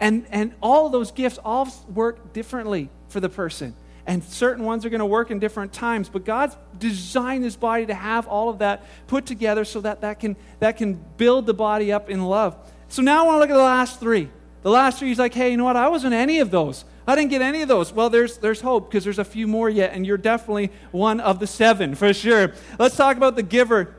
And, 0.02 0.26
and 0.32 0.52
all 0.60 0.88
those 0.88 1.12
gifts 1.12 1.38
all 1.44 1.68
work 1.94 2.32
differently 2.32 2.90
for 3.08 3.20
the 3.20 3.28
person. 3.28 3.72
And 4.04 4.24
certain 4.24 4.64
ones 4.64 4.84
are 4.84 4.90
going 4.90 4.98
to 4.98 5.06
work 5.06 5.30
in 5.30 5.38
different 5.38 5.72
times. 5.72 6.08
But 6.08 6.24
God's 6.24 6.56
designed 6.76 7.44
this 7.44 7.54
body 7.54 7.86
to 7.86 7.94
have 7.94 8.26
all 8.26 8.48
of 8.48 8.58
that 8.58 8.84
put 9.06 9.26
together 9.26 9.64
so 9.64 9.80
that 9.82 10.00
that 10.00 10.18
can, 10.18 10.34
that 10.58 10.76
can 10.76 10.94
build 11.18 11.46
the 11.46 11.54
body 11.54 11.92
up 11.92 12.10
in 12.10 12.24
love. 12.24 12.56
So 12.88 13.00
now 13.00 13.22
I 13.22 13.26
want 13.26 13.36
to 13.36 13.38
look 13.42 13.50
at 13.50 13.54
the 13.54 13.62
last 13.62 14.00
three. 14.00 14.28
The 14.62 14.70
last 14.70 14.98
three, 14.98 15.06
he's 15.06 15.20
like, 15.20 15.34
hey, 15.34 15.52
you 15.52 15.56
know 15.56 15.62
what? 15.62 15.76
I 15.76 15.86
wasn't 15.86 16.14
any 16.14 16.40
of 16.40 16.50
those. 16.50 16.84
I 17.06 17.14
didn't 17.14 17.30
get 17.30 17.40
any 17.40 17.62
of 17.62 17.68
those. 17.68 17.92
Well, 17.92 18.10
there's, 18.10 18.38
there's 18.38 18.60
hope 18.60 18.90
because 18.90 19.04
there's 19.04 19.20
a 19.20 19.24
few 19.24 19.46
more 19.46 19.70
yet, 19.70 19.92
and 19.94 20.04
you're 20.04 20.18
definitely 20.18 20.72
one 20.90 21.20
of 21.20 21.38
the 21.38 21.46
seven 21.46 21.94
for 21.94 22.12
sure. 22.12 22.54
Let's 22.76 22.96
talk 22.96 23.16
about 23.16 23.36
the 23.36 23.44
giver. 23.44 23.94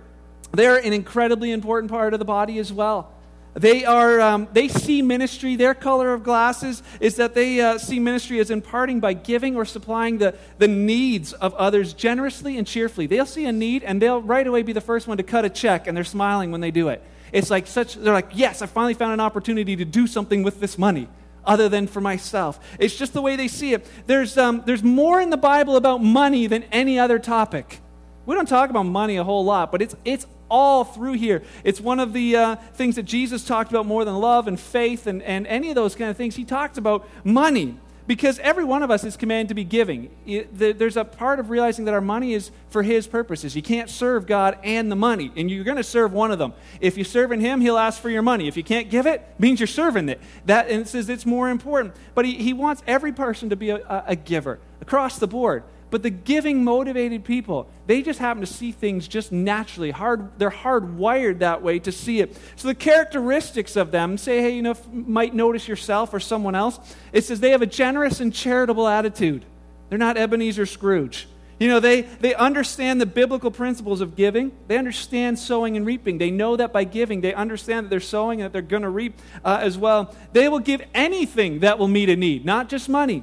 They're 0.51 0.75
an 0.75 0.91
incredibly 0.91 1.53
important 1.53 1.89
part 1.89 2.11
of 2.11 2.19
the 2.19 2.25
body 2.25 2.59
as 2.59 2.73
well. 2.73 3.12
They, 3.55 3.85
are, 3.85 4.19
um, 4.19 4.47
they 4.51 4.67
see 4.67 5.03
ministry, 5.03 5.55
their 5.55 5.75
color 5.75 6.13
of 6.13 6.23
glasses 6.23 6.81
is 6.99 7.17
that 7.17 7.35
they 7.35 7.61
uh, 7.61 7.77
see 7.77 7.99
ministry 7.99 8.39
as 8.39 8.49
imparting 8.49 8.99
by 8.99 9.13
giving 9.13 9.55
or 9.55 9.63
supplying 9.63 10.17
the, 10.17 10.33
the 10.57 10.67
needs 10.67 11.33
of 11.33 11.53
others 11.53 11.93
generously 11.93 12.57
and 12.57 12.65
cheerfully. 12.65 13.05
They'll 13.05 13.27
see 13.27 13.45
a 13.45 13.51
need 13.51 13.83
and 13.83 14.01
they'll 14.01 14.21
right 14.21 14.47
away 14.47 14.63
be 14.63 14.73
the 14.73 14.81
first 14.81 15.07
one 15.07 15.17
to 15.17 15.23
cut 15.23 15.45
a 15.45 15.49
check, 15.49 15.85
and 15.85 15.95
they're 15.95 16.03
smiling 16.03 16.51
when 16.51 16.61
they 16.61 16.71
do 16.71 16.89
it. 16.89 17.03
It's 17.31 17.51
like 17.51 17.67
such, 17.67 17.95
they're 17.95 18.13
like, 18.13 18.29
yes, 18.33 18.61
I 18.61 18.65
finally 18.65 18.95
found 18.95 19.13
an 19.13 19.19
opportunity 19.19 19.75
to 19.75 19.85
do 19.85 20.07
something 20.07 20.41
with 20.41 20.59
this 20.59 20.77
money 20.77 21.07
other 21.45 21.69
than 21.69 21.87
for 21.87 22.01
myself. 22.01 22.59
It's 22.79 22.95
just 22.95 23.13
the 23.13 23.21
way 23.21 23.35
they 23.35 23.47
see 23.47 23.73
it. 23.73 23.85
There's, 24.07 24.37
um, 24.37 24.63
there's 24.65 24.83
more 24.83 25.21
in 25.21 25.29
the 25.29 25.37
Bible 25.37 25.75
about 25.75 26.01
money 26.01 26.47
than 26.47 26.63
any 26.71 26.97
other 26.97 27.19
topic. 27.19 27.81
We 28.25 28.35
don't 28.35 28.47
talk 28.47 28.69
about 28.69 28.83
money 28.83 29.17
a 29.17 29.23
whole 29.23 29.43
lot, 29.43 29.71
but 29.71 29.81
it's, 29.81 29.95
it's 30.05 30.25
all 30.53 30.83
through 30.83 31.13
here. 31.13 31.41
It's 31.63 31.81
one 31.81 31.99
of 31.99 32.13
the 32.13 32.35
uh, 32.35 32.55
things 32.75 32.95
that 32.95 33.03
Jesus 33.03 33.43
talked 33.43 33.71
about 33.71 33.87
more 33.87 34.05
than 34.05 34.15
love 34.15 34.47
and 34.47 34.59
faith 34.59 35.07
and, 35.07 35.23
and 35.23 35.47
any 35.47 35.69
of 35.69 35.75
those 35.75 35.95
kind 35.95 36.11
of 36.11 36.15
things. 36.15 36.35
He 36.35 36.45
talked 36.45 36.77
about 36.77 37.07
money. 37.23 37.79
because 38.05 38.37
every 38.39 38.65
one 38.65 38.83
of 38.83 38.91
us 38.91 39.03
is 39.03 39.15
commanded 39.15 39.49
to 39.49 39.55
be 39.55 39.63
giving. 39.63 40.09
There's 40.51 40.97
a 40.97 41.05
part 41.05 41.39
of 41.39 41.49
realizing 41.49 41.85
that 41.85 41.93
our 41.93 42.01
money 42.01 42.33
is 42.33 42.51
for 42.69 42.83
His 42.83 43.07
purposes. 43.07 43.55
You 43.55 43.61
can't 43.61 43.89
serve 43.89 44.27
God 44.27 44.57
and 44.63 44.91
the 44.91 44.95
money, 44.95 45.31
and 45.35 45.49
you're 45.49 45.63
going 45.63 45.77
to 45.77 45.83
serve 45.83 46.11
one 46.11 46.31
of 46.31 46.39
them. 46.39 46.53
If 46.81 46.97
you're 46.97 47.05
serving 47.05 47.39
Him, 47.39 47.61
He'll 47.61 47.77
ask 47.77 48.01
for 48.01 48.09
your 48.09 48.21
money. 48.21 48.47
If 48.47 48.57
you 48.57 48.63
can't 48.63 48.89
give 48.89 49.05
it, 49.05 49.23
means 49.39 49.59
you're 49.59 49.67
serving 49.67 50.09
it. 50.09 50.19
That 50.45 50.69
and 50.69 50.81
it 50.81 50.87
says 50.87 51.07
it's 51.09 51.25
more 51.25 51.49
important. 51.49 51.93
But 52.13 52.25
He, 52.25 52.33
he 52.35 52.53
wants 52.53 52.83
every 52.85 53.13
person 53.13 53.49
to 53.49 53.55
be 53.55 53.69
a, 53.69 54.03
a 54.05 54.15
giver 54.15 54.59
across 54.81 55.17
the 55.17 55.27
board. 55.27 55.63
But 55.93 56.01
the 56.01 56.09
giving 56.09 56.63
motivated 56.63 57.23
people, 57.23 57.69
they 57.85 58.01
just 58.01 58.17
happen 58.17 58.41
to 58.41 58.47
see 58.47 58.71
things 58.71 59.07
just 59.07 59.31
naturally. 59.31 59.91
Hard, 59.91 60.39
they're 60.39 60.49
hardwired 60.49 61.37
that 61.37 61.61
way 61.61 61.77
to 61.77 61.91
see 61.91 62.19
it. 62.19 62.35
So 62.55 62.67
the 62.67 62.73
characteristics 62.73 63.75
of 63.75 63.91
them, 63.91 64.17
say, 64.17 64.41
hey, 64.41 64.55
you 64.55 64.63
know, 64.63 64.73
might 64.91 65.35
notice 65.35 65.67
yourself 65.67 66.11
or 66.11 66.19
someone 66.19 66.55
else. 66.55 66.79
It 67.11 67.25
says 67.25 67.41
they 67.41 67.51
have 67.51 67.61
a 67.61 67.67
generous 67.67 68.21
and 68.21 68.33
charitable 68.33 68.87
attitude. 68.87 69.45
They're 69.89 69.99
not 69.99 70.17
Ebenezer 70.17 70.65
Scrooge. 70.65 71.27
You 71.59 71.67
know, 71.67 71.79
they, 71.79 72.01
they 72.01 72.33
understand 72.33 72.99
the 72.99 73.05
biblical 73.05 73.51
principles 73.51 74.01
of 74.01 74.15
giving. 74.15 74.51
They 74.67 74.79
understand 74.79 75.37
sowing 75.37 75.77
and 75.77 75.85
reaping. 75.85 76.17
They 76.17 76.31
know 76.31 76.55
that 76.55 76.73
by 76.73 76.85
giving, 76.85 77.21
they 77.21 77.35
understand 77.35 77.85
that 77.85 77.89
they're 77.91 77.99
sowing 77.99 78.41
and 78.41 78.45
that 78.47 78.53
they're 78.53 78.63
going 78.63 78.81
to 78.81 78.89
reap 78.89 79.19
uh, 79.45 79.59
as 79.61 79.77
well. 79.77 80.15
They 80.31 80.49
will 80.49 80.57
give 80.57 80.81
anything 80.95 81.59
that 81.59 81.77
will 81.77 81.87
meet 81.87 82.09
a 82.09 82.15
need, 82.15 82.45
not 82.45 82.67
just 82.67 82.89
money. 82.89 83.21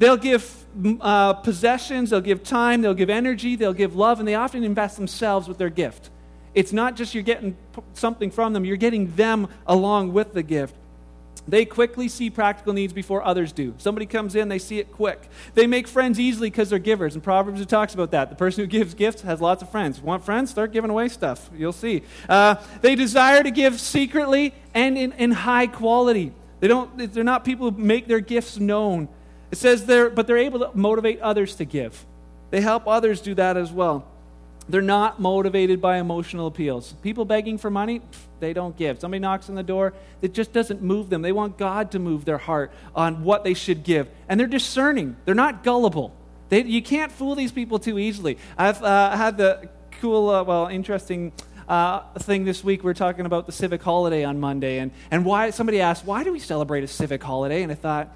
They'll 0.00 0.16
give 0.16 0.64
uh, 1.02 1.34
possessions, 1.34 2.08
they'll 2.08 2.22
give 2.22 2.42
time, 2.42 2.80
they'll 2.80 2.94
give 2.94 3.10
energy, 3.10 3.54
they'll 3.54 3.74
give 3.74 3.94
love, 3.94 4.18
and 4.18 4.26
they 4.26 4.34
often 4.34 4.64
invest 4.64 4.96
themselves 4.96 5.46
with 5.46 5.58
their 5.58 5.68
gift. 5.68 6.08
It's 6.54 6.72
not 6.72 6.96
just 6.96 7.14
you're 7.14 7.22
getting 7.22 7.54
something 7.92 8.30
from 8.30 8.54
them, 8.54 8.64
you're 8.64 8.78
getting 8.78 9.14
them 9.14 9.48
along 9.66 10.14
with 10.14 10.32
the 10.32 10.42
gift. 10.42 10.74
They 11.46 11.66
quickly 11.66 12.08
see 12.08 12.30
practical 12.30 12.72
needs 12.72 12.94
before 12.94 13.22
others 13.22 13.52
do. 13.52 13.74
Somebody 13.76 14.06
comes 14.06 14.36
in, 14.36 14.48
they 14.48 14.58
see 14.58 14.78
it 14.78 14.90
quick. 14.90 15.28
They 15.52 15.66
make 15.66 15.86
friends 15.86 16.18
easily 16.18 16.48
because 16.48 16.70
they're 16.70 16.78
givers. 16.78 17.14
And 17.14 17.22
Proverbs 17.22 17.60
it 17.60 17.68
talks 17.68 17.92
about 17.92 18.12
that. 18.12 18.30
The 18.30 18.36
person 18.36 18.64
who 18.64 18.68
gives 18.68 18.94
gifts 18.94 19.20
has 19.20 19.38
lots 19.38 19.62
of 19.62 19.70
friends. 19.70 20.00
Want 20.00 20.24
friends? 20.24 20.50
Start 20.50 20.72
giving 20.72 20.90
away 20.90 21.08
stuff. 21.08 21.50
You'll 21.54 21.72
see. 21.72 22.04
Uh, 22.26 22.54
they 22.80 22.94
desire 22.94 23.42
to 23.42 23.50
give 23.50 23.78
secretly 23.78 24.54
and 24.74 24.96
in, 24.96 25.12
in 25.12 25.30
high 25.30 25.66
quality. 25.66 26.32
They 26.60 26.68
don't, 26.68 27.12
they're 27.12 27.22
not 27.22 27.44
people 27.44 27.70
who 27.70 27.76
make 27.76 28.06
their 28.06 28.20
gifts 28.20 28.58
known. 28.58 29.08
It 29.50 29.58
says 29.58 29.86
they're, 29.86 30.10
but 30.10 30.26
they're 30.26 30.38
able 30.38 30.60
to 30.60 30.70
motivate 30.74 31.20
others 31.20 31.56
to 31.56 31.64
give. 31.64 32.04
They 32.50 32.60
help 32.60 32.86
others 32.86 33.20
do 33.20 33.34
that 33.34 33.56
as 33.56 33.72
well. 33.72 34.06
They're 34.68 34.80
not 34.80 35.20
motivated 35.20 35.80
by 35.80 35.98
emotional 35.98 36.46
appeals. 36.46 36.92
People 37.02 37.24
begging 37.24 37.58
for 37.58 37.70
money, 37.70 38.02
they 38.38 38.52
don't 38.52 38.76
give. 38.76 39.00
Somebody 39.00 39.18
knocks 39.20 39.48
on 39.48 39.56
the 39.56 39.62
door, 39.62 39.94
it 40.22 40.32
just 40.32 40.52
doesn't 40.52 40.80
move 40.80 41.10
them. 41.10 41.22
They 41.22 41.32
want 41.32 41.58
God 41.58 41.90
to 41.92 41.98
move 41.98 42.24
their 42.24 42.38
heart 42.38 42.70
on 42.94 43.24
what 43.24 43.42
they 43.42 43.54
should 43.54 43.82
give. 43.82 44.08
And 44.28 44.38
they're 44.38 44.46
discerning, 44.46 45.16
they're 45.24 45.34
not 45.34 45.64
gullible. 45.64 46.14
They, 46.50 46.62
you 46.62 46.82
can't 46.82 47.10
fool 47.10 47.34
these 47.34 47.52
people 47.52 47.78
too 47.78 47.98
easily. 47.98 48.38
I've 48.58 48.82
uh, 48.82 49.16
had 49.16 49.36
the 49.36 49.68
cool, 50.00 50.30
uh, 50.30 50.42
well, 50.44 50.66
interesting 50.66 51.32
uh, 51.68 52.00
thing 52.18 52.44
this 52.44 52.64
week. 52.64 52.82
We 52.82 52.90
are 52.90 52.94
talking 52.94 53.26
about 53.26 53.46
the 53.46 53.52
civic 53.52 53.82
holiday 53.82 54.24
on 54.24 54.40
Monday, 54.40 54.78
and, 54.78 54.90
and 55.10 55.24
why 55.24 55.50
somebody 55.50 55.80
asked, 55.80 56.04
Why 56.04 56.24
do 56.24 56.32
we 56.32 56.40
celebrate 56.40 56.82
a 56.82 56.88
civic 56.88 57.22
holiday? 57.22 57.62
And 57.62 57.70
I 57.70 57.76
thought, 57.76 58.12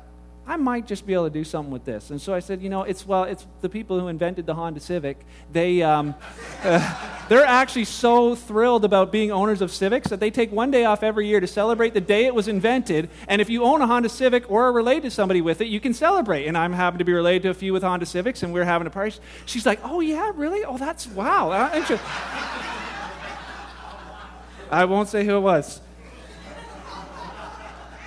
I 0.47 0.57
might 0.57 0.87
just 0.87 1.07
be 1.07 1.15
able 1.15 1.25
to 1.25 1.31
do 1.31 1.43
something 1.43 1.73
with 1.73 1.87
this. 1.87 2.11
And 2.11 2.21
so 2.21 2.35
I 2.35 2.41
said, 2.41 2.61
you 2.61 2.69
know, 2.69 2.83
it's 2.83 3.07
well, 3.07 3.25
it's 3.25 3.47
the 3.63 3.71
people 3.71 3.99
who 3.99 4.09
invented 4.09 4.45
the 4.45 4.55
Honda 4.55 4.79
Civic. 4.79 5.25
They, 5.51 5.83
um, 5.83 6.15
uh, 6.63 6.95
they're 7.31 7.47
actually 7.47 7.87
so 7.87 8.35
thrilled 8.35 8.85
about 8.85 9.11
being 9.11 9.33
owners 9.33 9.63
of 9.63 9.73
Civics 9.73 10.09
that 10.09 10.21
they 10.21 10.31
take 10.31 10.53
one 10.53 10.71
day 10.71 10.85
off 10.85 11.03
every 11.03 11.27
year 11.29 11.41
to 11.41 11.47
celebrate 11.47 11.95
the 11.95 12.01
day 12.01 12.27
it 12.27 12.35
was 12.35 12.47
invented. 12.47 13.09
And 13.27 13.41
if 13.41 13.49
you 13.49 13.65
own 13.65 13.81
a 13.81 13.87
Honda 13.87 14.11
Civic 14.11 14.51
or 14.51 14.65
are 14.65 14.73
related 14.73 15.05
to 15.05 15.11
somebody 15.11 15.41
with 15.41 15.63
it, 15.63 15.69
you 15.69 15.81
can 15.81 15.95
celebrate. 15.95 16.47
And 16.47 16.59
I'm 16.59 16.75
happy 16.75 16.99
to 16.99 17.05
be 17.05 17.15
related 17.15 17.45
to 17.45 17.51
a 17.51 17.55
few 17.55 17.73
with 17.73 17.83
Honda 17.83 18.05
Civics, 18.05 18.43
and 18.43 18.53
we're 18.53 18.65
having 18.65 18.87
a 18.87 18.91
party. 18.91 19.17
She's 19.47 19.65
like, 19.65 19.81
oh 19.83 20.01
yeah, 20.01 20.31
really? 20.35 20.63
Oh, 20.65 20.77
that's 20.77 21.07
wow. 21.07 21.53
Uh, 21.53 21.99
I 24.71 24.85
won't 24.85 25.09
say 25.09 25.25
who 25.25 25.37
it 25.37 25.41
was. 25.41 25.81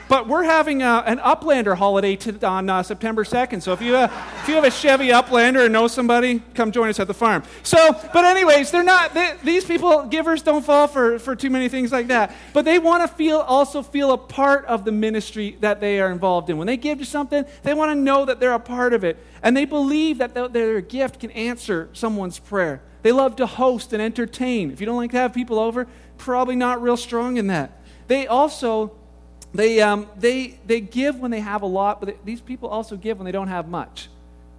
But 0.10 0.28
we're 0.28 0.44
having 0.44 0.84
a, 0.84 1.04
an 1.06 1.20
Uplander 1.20 1.76
holiday 1.76 2.16
to, 2.16 2.48
on 2.48 2.70
uh, 2.70 2.82
September 2.82 3.26
2nd. 3.26 3.62
So 3.62 3.74
if 3.74 3.82
you, 3.82 3.96
uh, 3.96 4.10
if 4.42 4.48
you 4.48 4.56
have 4.56 4.64
a 4.64 4.72
Chevy 4.72 5.10
Uplander 5.10 5.66
and 5.66 5.74
know 5.74 5.88
somebody, 5.88 6.42
come 6.54 6.72
join 6.72 6.90
us 6.90 7.00
at 7.00 7.08
the 7.08 7.14
farm. 7.14 7.44
So, 7.64 7.92
but 8.14 8.24
anyways, 8.24 8.72
they're 8.72 8.84
not, 8.84 9.14
they, 9.14 9.36
these 9.44 9.66
people, 9.66 10.06
givers 10.06 10.42
don't 10.42 10.64
fall 10.64 10.88
for, 10.88 11.20
for 11.20 11.36
too 11.36 11.50
many 11.50 11.68
things 11.68 11.92
like 11.92 12.08
that. 12.08 12.34
But 12.54 12.64
they 12.64 12.80
want 12.80 13.04
to 13.04 13.14
feel, 13.16 13.40
also 13.40 13.84
feel 13.84 14.14
a 14.14 14.18
part 14.18 14.66
of 14.66 14.86
the 14.86 14.94
ministry 14.94 15.58
that 15.60 15.82
they 15.82 16.00
are 16.00 16.10
involved 16.10 16.50
in. 16.50 16.58
When 16.58 16.68
they 16.68 16.78
give 16.78 17.00
to 17.00 17.06
something, 17.06 17.46
they 17.64 17.74
want 17.74 17.92
to 17.92 17.96
know 17.96 18.24
that 18.24 18.40
they're 18.40 18.54
a 18.54 18.60
part 18.60 18.94
of 18.94 19.04
it. 19.04 19.18
And 19.44 19.58
they 19.58 19.66
believe 19.66 20.20
that 20.20 20.34
the, 20.34 20.48
their 20.48 20.80
gift 20.80 21.20
can 21.20 21.32
answer 21.32 21.90
someone's 21.92 22.40
prayer. 22.40 22.82
They 23.02 23.12
love 23.12 23.36
to 23.38 23.46
host 23.46 23.92
and 23.92 24.02
entertain. 24.02 24.72
If 24.72 24.80
you 24.80 24.86
don't 24.86 24.98
like 24.98 25.12
to 25.12 25.18
have 25.18 25.34
people 25.34 25.60
over, 25.60 25.88
probably 26.18 26.56
not 26.56 26.82
real 26.82 26.98
strong 26.98 27.38
in 27.38 27.48
that. 27.48 27.82
They 28.08 28.26
also 28.26 28.97
they, 29.58 29.82
um, 29.82 30.08
they, 30.16 30.60
they 30.68 30.80
give 30.80 31.20
when 31.20 31.32
they 31.32 31.40
have 31.40 31.64
a 31.64 31.66
lot, 31.66 32.00
but 32.00 32.10
they, 32.10 32.16
these 32.24 32.42
people 32.42 32.70
also 32.70 32.96
give 32.96 33.18
when 33.18 33.26
they 33.26 33.32
don't 33.32 33.48
have 33.48 33.68
much. 33.68 34.08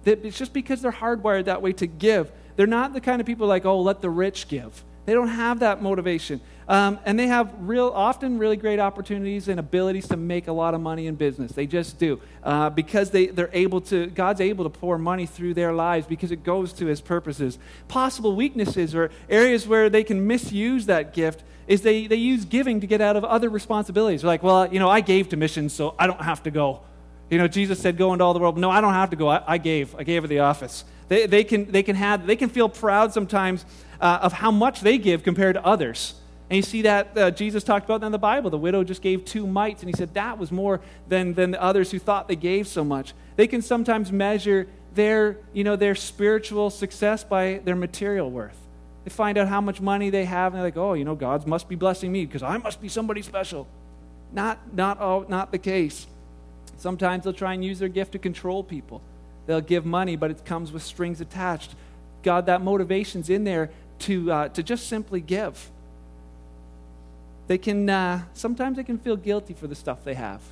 it's 0.03 0.37
just 0.37 0.51
because 0.51 0.81
they're 0.81 0.91
hardwired 0.91 1.45
that 1.45 1.61
way 1.61 1.71
to 1.71 1.87
give. 1.87 2.29
They're 2.57 2.67
not 2.67 2.91
the 2.93 2.99
kind 2.99 3.21
of 3.21 3.25
people 3.25 3.47
like, 3.47 3.65
oh, 3.65 3.79
let 3.79 4.01
the 4.01 4.09
rich 4.09 4.49
give. 4.49 4.83
They 5.09 5.15
don't 5.15 5.27
have 5.27 5.61
that 5.61 5.81
motivation. 5.81 6.39
Um, 6.67 6.99
and 7.03 7.17
they 7.17 7.25
have 7.25 7.51
real, 7.61 7.87
often 7.87 8.37
really 8.37 8.55
great 8.55 8.77
opportunities 8.77 9.47
and 9.47 9.59
abilities 9.59 10.07
to 10.09 10.17
make 10.17 10.47
a 10.47 10.51
lot 10.51 10.75
of 10.75 10.81
money 10.81 11.07
in 11.07 11.15
business. 11.15 11.51
They 11.51 11.65
just 11.65 11.97
do. 11.97 12.21
Uh, 12.43 12.69
because 12.69 13.09
they, 13.09 13.25
they're 13.25 13.49
able 13.51 13.81
to, 13.81 14.05
God's 14.05 14.39
able 14.39 14.65
to 14.65 14.69
pour 14.69 14.99
money 14.99 15.25
through 15.25 15.55
their 15.55 15.73
lives 15.73 16.05
because 16.05 16.31
it 16.31 16.43
goes 16.43 16.73
to 16.73 16.85
his 16.85 17.01
purposes. 17.01 17.57
Possible 17.87 18.35
weaknesses 18.35 18.93
or 18.93 19.09
areas 19.27 19.67
where 19.67 19.89
they 19.89 20.03
can 20.03 20.27
misuse 20.27 20.85
that 20.85 21.11
gift 21.11 21.41
is 21.67 21.81
they, 21.81 22.05
they 22.05 22.15
use 22.15 22.45
giving 22.45 22.79
to 22.81 22.85
get 22.85 23.01
out 23.01 23.15
of 23.15 23.25
other 23.25 23.49
responsibilities. 23.49 24.21
They're 24.21 24.27
like, 24.27 24.43
well, 24.43 24.71
you 24.71 24.77
know, 24.77 24.91
I 24.91 25.01
gave 25.01 25.29
to 25.29 25.37
missions, 25.37 25.73
so 25.73 25.95
I 25.97 26.05
don't 26.05 26.21
have 26.21 26.43
to 26.43 26.51
go. 26.51 26.81
You 27.31 27.39
know, 27.39 27.47
Jesus 27.47 27.79
said, 27.79 27.97
go 27.97 28.13
into 28.13 28.23
all 28.23 28.35
the 28.35 28.39
world. 28.39 28.59
No, 28.59 28.69
I 28.69 28.79
don't 28.79 28.93
have 28.93 29.09
to 29.09 29.15
go. 29.15 29.27
I, 29.27 29.41
I 29.47 29.57
gave. 29.57 29.95
I 29.95 30.03
gave 30.03 30.23
at 30.23 30.29
the 30.29 30.39
office. 30.39 30.85
They, 31.09 31.25
they, 31.25 31.43
can, 31.43 31.71
they, 31.71 31.83
can 31.83 31.95
have, 31.95 32.25
they 32.25 32.35
can 32.35 32.49
feel 32.49 32.69
proud 32.69 33.11
sometimes 33.11 33.65
uh, 33.99 34.19
of 34.21 34.31
how 34.31 34.51
much 34.51 34.81
they 34.81 34.97
give 34.97 35.23
compared 35.23 35.55
to 35.55 35.65
others. 35.65 36.13
And 36.49 36.57
you 36.57 36.63
see 36.63 36.83
that 36.83 37.17
uh, 37.17 37.31
Jesus 37.31 37.63
talked 37.63 37.85
about 37.85 38.01
that 38.01 38.07
in 38.07 38.11
the 38.11 38.17
Bible. 38.17 38.49
The 38.49 38.57
widow 38.57 38.83
just 38.83 39.01
gave 39.01 39.25
two 39.25 39.45
mites, 39.45 39.83
and 39.83 39.89
he 39.89 39.95
said 39.95 40.13
that 40.15 40.39
was 40.39 40.51
more 40.51 40.81
than, 41.07 41.33
than 41.33 41.51
the 41.51 41.61
others 41.61 41.91
who 41.91 41.99
thought 41.99 42.27
they 42.27 42.35
gave 42.35 42.67
so 42.67 42.83
much. 42.83 43.13
They 43.35 43.45
can 43.45 43.61
sometimes 43.61 44.11
measure 44.11 44.67
their, 44.95 45.37
you 45.53 45.63
know, 45.63 45.75
their 45.75 45.93
spiritual 45.93 46.69
success 46.71 47.23
by 47.23 47.61
their 47.65 47.75
material 47.75 48.31
worth. 48.31 48.57
They 49.03 49.11
find 49.11 49.37
out 49.37 49.47
how 49.47 49.61
much 49.61 49.79
money 49.79 50.09
they 50.09 50.25
have, 50.25 50.53
and 50.53 50.57
they're 50.57 50.67
like, 50.67 50.77
oh, 50.77 50.93
you 50.93 51.05
know, 51.05 51.15
God 51.15 51.47
must 51.47 51.69
be 51.69 51.75
blessing 51.75 52.11
me 52.11 52.25
because 52.25 52.43
I 52.43 52.57
must 52.57 52.81
be 52.81 52.89
somebody 52.89 53.21
special. 53.21 53.67
Not, 54.31 54.73
not, 54.73 54.99
all, 54.99 55.25
not 55.27 55.51
the 55.51 55.57
case. 55.57 56.07
Sometimes 56.77 57.23
they'll 57.23 57.33
try 57.33 57.53
and 57.53 57.63
use 57.63 57.79
their 57.79 57.89
gift 57.89 58.13
to 58.13 58.19
control 58.19 58.63
people. 58.63 59.01
They'll 59.49 59.61
give 59.61 59.83
money, 59.83 60.15
but 60.15 60.29
it 60.29 60.45
comes 60.45 60.71
with 60.71 60.83
strings 60.83 61.21
attached. 61.21 61.73
God, 62.21 62.45
that 62.45 62.61
motivation's 62.61 63.31
in 63.31 63.45
there 63.45 63.71
to, 64.01 64.31
uh, 64.31 64.49
to 64.49 64.61
just 64.61 64.87
simply 64.87 65.21
give. 65.21 65.71
They 67.47 67.57
can, 67.57 67.89
uh, 67.89 68.25
sometimes 68.35 68.77
they 68.77 68.83
can 68.83 68.99
feel 68.99 69.15
guilty 69.15 69.55
for 69.55 69.65
the 69.65 69.73
stuff 69.73 70.03
they 70.03 70.13
have 70.13 70.43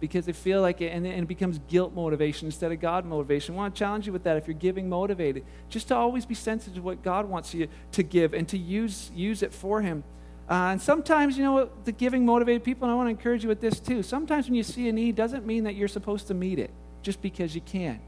because 0.00 0.24
they 0.24 0.32
feel 0.32 0.62
like 0.62 0.80
it, 0.80 0.94
and, 0.94 1.06
it 1.06 1.28
becomes 1.28 1.60
guilt 1.68 1.92
motivation 1.92 2.46
instead 2.46 2.72
of 2.72 2.80
God 2.80 3.04
motivation. 3.04 3.54
I 3.54 3.58
want 3.58 3.74
to 3.74 3.78
challenge 3.78 4.06
you 4.06 4.14
with 4.14 4.24
that 4.24 4.38
if 4.38 4.46
you're 4.46 4.54
giving 4.54 4.88
motivated, 4.88 5.44
just 5.68 5.88
to 5.88 5.94
always 5.94 6.24
be 6.24 6.34
sensitive 6.34 6.76
to 6.76 6.80
what 6.80 7.02
God 7.02 7.28
wants 7.28 7.52
you 7.52 7.68
to 7.90 8.02
give 8.02 8.32
and 8.32 8.48
to 8.48 8.56
use, 8.56 9.10
use 9.14 9.42
it 9.42 9.52
for 9.52 9.82
Him. 9.82 10.04
Uh, 10.48 10.72
and 10.72 10.80
sometimes, 10.80 11.36
you 11.36 11.44
know, 11.44 11.68
the 11.84 11.92
giving 11.92 12.24
motivated 12.24 12.64
people, 12.64 12.88
and 12.88 12.92
I 12.92 12.96
want 12.96 13.08
to 13.08 13.10
encourage 13.10 13.42
you 13.42 13.50
with 13.50 13.60
this 13.60 13.78
too. 13.78 14.02
Sometimes 14.02 14.46
when 14.46 14.54
you 14.54 14.62
see 14.62 14.88
a 14.88 14.92
need, 14.92 15.16
doesn't 15.16 15.44
mean 15.44 15.64
that 15.64 15.74
you're 15.74 15.86
supposed 15.86 16.28
to 16.28 16.34
meet 16.34 16.58
it 16.58 16.70
just 17.02 17.20
because 17.20 17.54
you 17.54 17.60
can. 17.60 18.00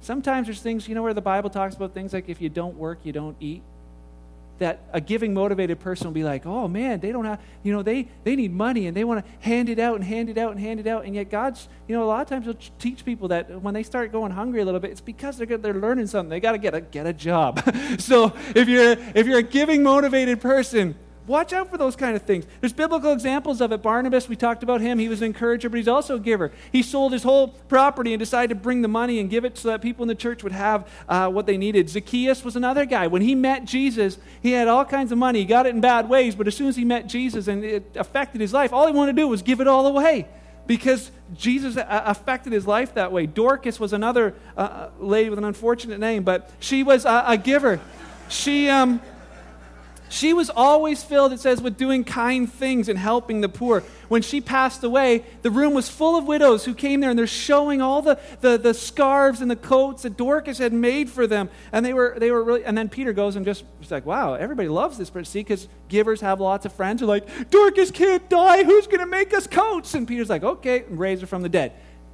Sometimes 0.00 0.46
there's 0.46 0.60
things, 0.60 0.88
you 0.88 0.94
know, 0.94 1.02
where 1.02 1.14
the 1.14 1.20
Bible 1.20 1.50
talks 1.50 1.74
about 1.74 1.94
things 1.94 2.12
like 2.12 2.28
if 2.28 2.40
you 2.40 2.48
don't 2.48 2.76
work, 2.76 3.00
you 3.04 3.12
don't 3.12 3.36
eat. 3.40 3.62
That 4.58 4.80
a 4.90 5.02
giving 5.02 5.34
motivated 5.34 5.80
person 5.80 6.06
will 6.06 6.14
be 6.14 6.24
like 6.24 6.46
oh 6.46 6.66
man 6.66 6.98
they 7.00 7.12
don't 7.12 7.26
have 7.26 7.42
you 7.62 7.74
know 7.74 7.82
they 7.82 8.08
they 8.24 8.34
need 8.36 8.54
money 8.54 8.86
and 8.86 8.96
they 8.96 9.04
want 9.04 9.22
to 9.22 9.30
hand 9.40 9.68
it 9.68 9.78
out 9.78 9.96
and 9.96 10.02
hand 10.02 10.30
it 10.30 10.38
out 10.38 10.52
and 10.52 10.58
hand 10.58 10.80
it 10.80 10.86
out. 10.86 11.04
And 11.04 11.14
yet 11.14 11.30
god's 11.30 11.68
you 11.86 11.94
know 11.94 12.02
a 12.04 12.06
lot 12.08 12.22
of 12.22 12.28
times 12.28 12.46
he'll 12.46 12.70
teach 12.78 13.04
people 13.04 13.28
that 13.28 13.60
when 13.60 13.74
they 13.74 13.82
start 13.82 14.12
going 14.12 14.32
hungry 14.32 14.62
a 14.62 14.64
little 14.64 14.80
bit 14.80 14.92
it's 14.92 15.02
because 15.02 15.36
they're 15.36 15.58
they're 15.58 15.74
learning 15.74 16.06
something. 16.06 16.30
They 16.30 16.40
got 16.40 16.52
to 16.52 16.58
get 16.58 16.74
a 16.74 16.80
get 16.80 17.06
a 17.06 17.12
job. 17.12 17.62
So 17.98 18.32
if 18.54 18.66
you're 18.66 18.92
if 19.14 19.26
you're 19.26 19.40
a 19.40 19.42
giving 19.42 19.82
motivated 19.82 20.40
person 20.40 20.94
Watch 21.26 21.52
out 21.52 21.70
for 21.70 21.76
those 21.76 21.96
kind 21.96 22.14
of 22.14 22.22
things. 22.22 22.46
There's 22.60 22.72
biblical 22.72 23.12
examples 23.12 23.60
of 23.60 23.72
it. 23.72 23.82
Barnabas, 23.82 24.28
we 24.28 24.36
talked 24.36 24.62
about 24.62 24.80
him. 24.80 24.98
He 24.98 25.08
was 25.08 25.22
an 25.22 25.26
encourager, 25.26 25.68
but 25.68 25.76
he's 25.76 25.88
also 25.88 26.16
a 26.16 26.20
giver. 26.20 26.52
He 26.70 26.82
sold 26.82 27.12
his 27.12 27.24
whole 27.24 27.48
property 27.48 28.12
and 28.12 28.20
decided 28.20 28.50
to 28.50 28.54
bring 28.54 28.82
the 28.82 28.88
money 28.88 29.18
and 29.18 29.28
give 29.28 29.44
it 29.44 29.58
so 29.58 29.68
that 29.68 29.82
people 29.82 30.04
in 30.04 30.08
the 30.08 30.14
church 30.14 30.42
would 30.44 30.52
have 30.52 30.88
uh, 31.08 31.28
what 31.28 31.46
they 31.46 31.56
needed. 31.56 31.90
Zacchaeus 31.90 32.44
was 32.44 32.54
another 32.54 32.84
guy. 32.84 33.08
When 33.08 33.22
he 33.22 33.34
met 33.34 33.64
Jesus, 33.64 34.18
he 34.40 34.52
had 34.52 34.68
all 34.68 34.84
kinds 34.84 35.10
of 35.10 35.18
money. 35.18 35.40
He 35.40 35.44
got 35.44 35.66
it 35.66 35.70
in 35.74 35.80
bad 35.80 36.08
ways, 36.08 36.36
but 36.36 36.46
as 36.46 36.54
soon 36.54 36.68
as 36.68 36.76
he 36.76 36.84
met 36.84 37.08
Jesus 37.08 37.48
and 37.48 37.64
it 37.64 37.96
affected 37.96 38.40
his 38.40 38.52
life, 38.52 38.72
all 38.72 38.86
he 38.86 38.92
wanted 38.92 39.16
to 39.16 39.22
do 39.22 39.26
was 39.26 39.42
give 39.42 39.60
it 39.60 39.66
all 39.66 39.86
away. 39.86 40.28
because 40.66 41.10
Jesus 41.34 41.76
affected 41.76 42.52
his 42.52 42.66
life 42.66 42.94
that 42.94 43.12
way. 43.12 43.26
Dorcas 43.26 43.78
was 43.78 43.92
another 43.92 44.34
uh, 44.56 44.60
uh, 44.60 44.90
lady 44.98 45.30
with 45.30 45.38
an 45.38 45.44
unfortunate 45.44 46.00
name, 46.00 46.24
but 46.24 46.50
she 46.60 46.82
was 46.82 47.04
a, 47.04 47.24
a 47.28 47.36
giver. 47.36 47.80
She, 48.28 48.68
um, 48.68 49.00
she 50.08 50.32
was 50.32 50.50
always 50.50 51.02
filled, 51.02 51.32
it 51.32 51.40
says, 51.40 51.60
with 51.60 51.76
doing 51.76 52.04
kind 52.04 52.50
things 52.50 52.88
and 52.88 52.98
helping 52.98 53.40
the 53.40 53.48
poor. 53.48 53.82
When 54.08 54.22
she 54.22 54.40
passed 54.40 54.84
away, 54.84 55.24
the 55.42 55.50
room 55.50 55.74
was 55.74 55.88
full 55.88 56.16
of 56.16 56.26
widows 56.26 56.64
who 56.64 56.74
came 56.74 57.00
there 57.00 57.10
and 57.10 57.18
they're 57.18 57.26
showing 57.26 57.82
all 57.82 58.02
the, 58.02 58.18
the, 58.40 58.56
the 58.56 58.72
scarves 58.72 59.40
and 59.40 59.50
the 59.50 59.56
coats 59.56 60.02
that 60.02 60.16
Dorcas 60.16 60.58
had 60.58 60.72
made 60.72 61.10
for 61.10 61.26
them. 61.26 61.50
And 61.72 61.84
they 61.84 61.92
were, 61.92 62.16
they 62.18 62.30
were 62.30 62.42
really, 62.42 62.64
and 62.64 62.78
then 62.78 62.88
Peter 62.88 63.12
goes 63.12 63.34
and 63.36 63.44
just, 63.44 63.64
just 63.80 63.90
like, 63.90 64.06
wow, 64.06 64.34
everybody 64.34 64.68
loves 64.68 64.96
this 64.96 65.10
person. 65.10 65.30
See, 65.30 65.40
because 65.40 65.68
givers 65.88 66.20
have 66.20 66.40
lots 66.40 66.66
of 66.66 66.72
friends 66.72 67.00
who 67.00 67.06
are 67.06 67.08
like, 67.08 67.50
Dorcas 67.50 67.90
can't 67.90 68.28
die. 68.30 68.64
Who's 68.64 68.86
going 68.86 69.00
to 69.00 69.06
make 69.06 69.34
us 69.34 69.46
coats? 69.46 69.94
And 69.94 70.06
Peter's 70.06 70.30
like, 70.30 70.44
okay, 70.44 70.84
raise 70.88 71.20
her 71.20 71.26
from 71.26 71.42
the 71.42 71.48
dead. 71.48 71.72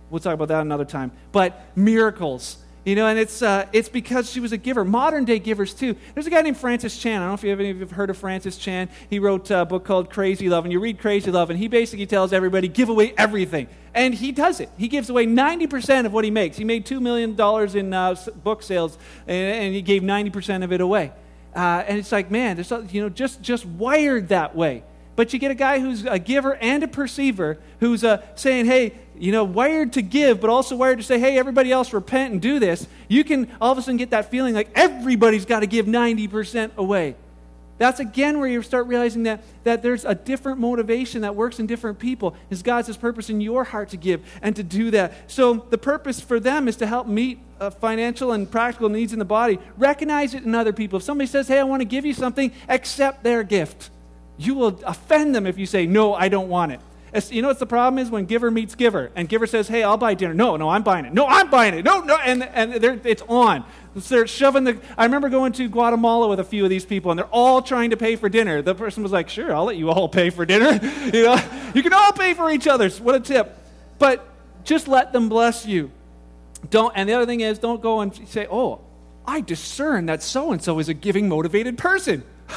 We'll 0.08 0.20
talk 0.20 0.34
about 0.34 0.48
that 0.48 0.60
another 0.60 0.84
time. 0.84 1.12
But 1.30 1.62
miracles 1.76 2.56
you 2.84 2.96
know, 2.96 3.06
and 3.06 3.18
it's, 3.18 3.42
uh, 3.42 3.66
it's 3.72 3.88
because 3.88 4.28
she 4.30 4.40
was 4.40 4.50
a 4.50 4.56
giver. 4.56 4.84
Modern 4.84 5.24
day 5.24 5.38
givers, 5.38 5.72
too. 5.72 5.94
There's 6.14 6.26
a 6.26 6.30
guy 6.30 6.42
named 6.42 6.56
Francis 6.56 6.98
Chan. 6.98 7.20
I 7.20 7.24
don't 7.24 7.28
know 7.28 7.34
if 7.34 7.44
you 7.44 7.50
have 7.50 7.60
any 7.60 7.70
of 7.70 7.76
you 7.76 7.82
have 7.82 7.92
heard 7.92 8.10
of 8.10 8.18
Francis 8.18 8.56
Chan. 8.56 8.88
He 9.08 9.20
wrote 9.20 9.50
a 9.50 9.64
book 9.64 9.84
called 9.84 10.10
Crazy 10.10 10.48
Love, 10.48 10.64
and 10.64 10.72
you 10.72 10.80
read 10.80 10.98
Crazy 10.98 11.30
Love, 11.30 11.50
and 11.50 11.58
he 11.58 11.68
basically 11.68 12.06
tells 12.06 12.32
everybody, 12.32 12.66
give 12.66 12.88
away 12.88 13.14
everything. 13.16 13.68
And 13.94 14.12
he 14.12 14.32
does 14.32 14.58
it. 14.58 14.68
He 14.76 14.88
gives 14.88 15.10
away 15.10 15.26
90% 15.26 16.06
of 16.06 16.12
what 16.12 16.24
he 16.24 16.30
makes. 16.30 16.56
He 16.56 16.64
made 16.64 16.84
$2 16.84 17.00
million 17.00 17.38
in 17.76 17.94
uh, 17.94 18.14
book 18.42 18.62
sales, 18.64 18.98
and, 19.28 19.64
and, 19.64 19.74
he 19.74 19.82
gave 19.82 20.02
90% 20.02 20.64
of 20.64 20.72
it 20.72 20.80
away. 20.80 21.12
Uh, 21.54 21.84
and 21.86 21.98
it's 21.98 22.10
like, 22.10 22.30
man, 22.30 22.56
there's, 22.56 22.72
you 22.92 23.02
know, 23.02 23.08
just, 23.10 23.42
just 23.42 23.64
wired 23.64 24.28
that 24.28 24.56
way. 24.56 24.82
But 25.14 25.32
you 25.32 25.38
get 25.38 25.50
a 25.50 25.54
guy 25.54 25.78
who's 25.78 26.06
a 26.06 26.18
giver 26.18 26.56
and 26.56 26.82
a 26.82 26.88
perceiver 26.88 27.58
who's 27.80 28.02
uh, 28.02 28.22
saying, 28.34 28.64
hey, 28.64 28.94
you 29.22 29.30
know, 29.30 29.44
wired 29.44 29.92
to 29.92 30.02
give, 30.02 30.40
but 30.40 30.50
also 30.50 30.74
wired 30.74 30.98
to 30.98 31.04
say, 31.04 31.16
hey, 31.16 31.38
everybody 31.38 31.70
else 31.70 31.92
repent 31.92 32.32
and 32.32 32.42
do 32.42 32.58
this. 32.58 32.88
You 33.06 33.22
can 33.22 33.48
all 33.60 33.70
of 33.70 33.78
a 33.78 33.82
sudden 33.82 33.96
get 33.96 34.10
that 34.10 34.32
feeling 34.32 34.52
like 34.52 34.68
everybody's 34.74 35.44
got 35.44 35.60
to 35.60 35.68
give 35.68 35.86
90% 35.86 36.74
away. 36.74 37.14
That's 37.78 38.00
again 38.00 38.40
where 38.40 38.48
you 38.48 38.60
start 38.62 38.88
realizing 38.88 39.22
that, 39.22 39.44
that 39.62 39.80
there's 39.80 40.04
a 40.04 40.16
different 40.16 40.58
motivation 40.58 41.20
that 41.20 41.36
works 41.36 41.60
in 41.60 41.68
different 41.68 42.00
people. 42.00 42.34
Is 42.50 42.64
God's 42.64 42.88
His 42.88 42.96
purpose 42.96 43.30
in 43.30 43.40
your 43.40 43.62
heart 43.62 43.90
to 43.90 43.96
give 43.96 44.24
and 44.42 44.56
to 44.56 44.64
do 44.64 44.90
that? 44.90 45.30
So 45.30 45.54
the 45.70 45.78
purpose 45.78 46.20
for 46.20 46.40
them 46.40 46.66
is 46.66 46.74
to 46.78 46.86
help 46.88 47.06
meet 47.06 47.38
uh, 47.60 47.70
financial 47.70 48.32
and 48.32 48.50
practical 48.50 48.88
needs 48.88 49.12
in 49.12 49.20
the 49.20 49.24
body. 49.24 49.60
Recognize 49.78 50.34
it 50.34 50.42
in 50.42 50.52
other 50.52 50.72
people. 50.72 50.96
If 50.96 51.04
somebody 51.04 51.28
says, 51.28 51.46
hey, 51.46 51.60
I 51.60 51.62
want 51.62 51.80
to 51.80 51.84
give 51.84 52.04
you 52.04 52.12
something, 52.12 52.50
accept 52.68 53.22
their 53.22 53.44
gift. 53.44 53.90
You 54.36 54.54
will 54.54 54.80
offend 54.84 55.32
them 55.32 55.46
if 55.46 55.58
you 55.58 55.66
say, 55.66 55.86
No, 55.86 56.12
I 56.12 56.28
don't 56.28 56.48
want 56.48 56.72
it. 56.72 56.80
It's, 57.12 57.30
you 57.30 57.42
know 57.42 57.48
what 57.48 57.58
the 57.58 57.66
problem 57.66 57.98
is 57.98 58.10
when 58.10 58.24
giver 58.24 58.50
meets 58.50 58.74
giver 58.74 59.10
and 59.14 59.28
giver 59.28 59.46
says, 59.46 59.68
Hey, 59.68 59.82
I'll 59.82 59.98
buy 59.98 60.14
dinner. 60.14 60.32
No, 60.32 60.56
no, 60.56 60.70
I'm 60.70 60.82
buying 60.82 61.04
it. 61.04 61.12
No, 61.12 61.26
I'm 61.26 61.50
buying 61.50 61.74
it. 61.74 61.84
No, 61.84 62.00
no. 62.00 62.16
And, 62.16 62.42
and 62.42 62.72
it's 63.04 63.22
on. 63.28 63.64
So 64.00 64.14
they're 64.14 64.26
shoving 64.26 64.64
the. 64.64 64.78
I 64.96 65.04
remember 65.04 65.28
going 65.28 65.52
to 65.52 65.68
Guatemala 65.68 66.28
with 66.28 66.40
a 66.40 66.44
few 66.44 66.64
of 66.64 66.70
these 66.70 66.86
people 66.86 67.10
and 67.10 67.18
they're 67.18 67.26
all 67.26 67.60
trying 67.60 67.90
to 67.90 67.98
pay 67.98 68.16
for 68.16 68.30
dinner. 68.30 68.62
The 68.62 68.74
person 68.74 69.02
was 69.02 69.12
like, 69.12 69.28
Sure, 69.28 69.54
I'll 69.54 69.66
let 69.66 69.76
you 69.76 69.90
all 69.90 70.08
pay 70.08 70.30
for 70.30 70.46
dinner. 70.46 70.80
you, 71.12 71.24
know, 71.24 71.38
you 71.74 71.82
can 71.82 71.92
all 71.92 72.12
pay 72.12 72.32
for 72.32 72.50
each 72.50 72.66
other's. 72.66 72.98
What 72.98 73.14
a 73.14 73.20
tip. 73.20 73.58
But 73.98 74.26
just 74.64 74.88
let 74.88 75.12
them 75.12 75.28
bless 75.28 75.66
you. 75.66 75.90
Don't, 76.70 76.92
and 76.96 77.08
the 77.08 77.12
other 77.12 77.26
thing 77.26 77.40
is, 77.40 77.58
don't 77.58 77.82
go 77.82 78.00
and 78.00 78.26
say, 78.26 78.46
Oh, 78.50 78.80
I 79.26 79.42
discern 79.42 80.06
that 80.06 80.22
so 80.22 80.52
and 80.52 80.62
so 80.62 80.78
is 80.78 80.88
a 80.88 80.94
giving 80.94 81.28
motivated 81.28 81.76
person. 81.76 82.24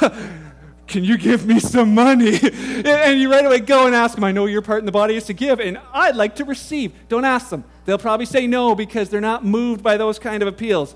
can 0.86 1.04
you 1.04 1.18
give 1.18 1.46
me 1.46 1.60
some 1.60 1.94
money? 1.94 2.38
and 2.84 3.20
you 3.20 3.30
right 3.30 3.44
away 3.44 3.60
go 3.60 3.86
and 3.86 3.94
ask 3.94 4.14
them, 4.14 4.24
I 4.24 4.32
know 4.32 4.46
your 4.46 4.62
part 4.62 4.80
in 4.80 4.86
the 4.86 4.92
body 4.92 5.16
is 5.16 5.24
to 5.24 5.34
give, 5.34 5.60
and 5.60 5.78
I'd 5.92 6.16
like 6.16 6.36
to 6.36 6.44
receive. 6.44 6.92
Don't 7.08 7.24
ask 7.24 7.50
them. 7.50 7.64
They'll 7.86 7.98
probably 7.98 8.26
say 8.26 8.46
no 8.46 8.74
because 8.74 9.08
they're 9.08 9.20
not 9.20 9.44
moved 9.44 9.82
by 9.82 9.96
those 9.96 10.18
kind 10.18 10.42
of 10.42 10.48
appeals. 10.48 10.94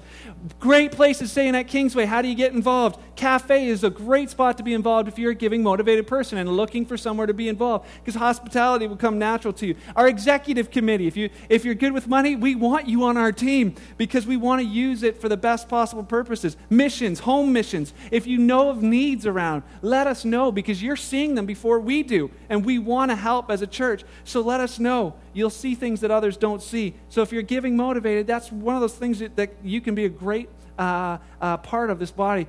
Great 0.59 0.92
places 0.92 1.30
staying 1.30 1.54
at 1.54 1.68
Kingsway. 1.68 2.04
How 2.04 2.20
do 2.20 2.28
you 2.28 2.35
get 2.35 2.52
involved? 2.52 2.99
Cafe 3.14 3.66
is 3.66 3.85
a 3.85 3.90
great 3.90 4.30
spot 4.30 4.56
to 4.56 4.62
be 4.62 4.75
involved 4.75 5.06
if 5.06 5.18
you're 5.18 5.32
a 5.32 5.35
giving, 5.35 5.62
motivated 5.62 6.06
person 6.06 6.38
and 6.38 6.49
looking 6.49 6.87
for 6.87 6.97
somewhere 6.97 7.26
to 7.26 7.35
be 7.35 7.49
involved 7.49 7.87
because 7.99 8.14
hospitality 8.14 8.87
will 8.87 8.97
come 8.97 9.18
natural 9.18 9.52
to 9.54 9.66
you. 9.66 9.76
Our 9.94 10.09
executive 10.09 10.70
committee, 10.70 11.06
if, 11.06 11.16
you, 11.16 11.30
if 11.49 11.64
you're 11.64 11.75
good 11.75 11.92
with 11.92 12.09
money, 12.09 12.37
we 12.37 12.54
want 12.54 12.88
you 12.88 13.04
on 13.04 13.16
our 13.16 13.30
team 13.30 13.75
because 13.99 14.26
we 14.26 14.37
want 14.37 14.62
to 14.62 14.66
use 14.66 15.02
it 15.02 15.20
for 15.20 15.28
the 15.28 15.37
best 15.37 15.68
possible 15.68 16.02
purposes. 16.02 16.56
Missions, 16.70 17.20
home 17.20 17.52
missions. 17.52 17.92
If 18.11 18.26
you 18.26 18.38
know 18.38 18.70
of 18.70 18.82
needs 18.82 19.26
around, 19.26 19.62
let 19.82 20.06
us 20.06 20.25
know 20.25 20.50
because 20.50 20.82
you're 20.82 20.97
seeing 20.97 21.35
them 21.35 21.47
before 21.47 21.78
we 21.78 22.02
do 22.02 22.30
and 22.49 22.64
we 22.64 22.78
want 22.78 23.11
to 23.11 23.16
help 23.16 23.50
as 23.50 23.61
a 23.62 23.66
church. 23.66 24.04
So 24.25 24.40
let 24.40 24.61
us 24.61 24.78
know. 24.78 25.14
You'll 25.32 25.50
see 25.50 25.75
things 25.75 26.00
that 26.00 26.10
others 26.10 26.37
don't 26.37 26.62
see. 26.62 26.94
So 27.08 27.22
if 27.22 27.32
you're 27.32 27.42
giving 27.42 27.76
motivated, 27.76 28.26
that's 28.26 28.50
one 28.50 28.74
of 28.74 28.81
those 28.81 28.94
things 28.94 29.20
that, 29.20 29.37
that 29.37 29.55
you 29.62 29.81
can 29.81 29.94
be 29.94 30.05
a 30.05 30.09
great 30.09 30.48
uh, 30.78 31.18
uh, 31.40 31.57
part 31.59 31.90
of 31.90 31.98
this 31.98 32.11
body. 32.11 32.46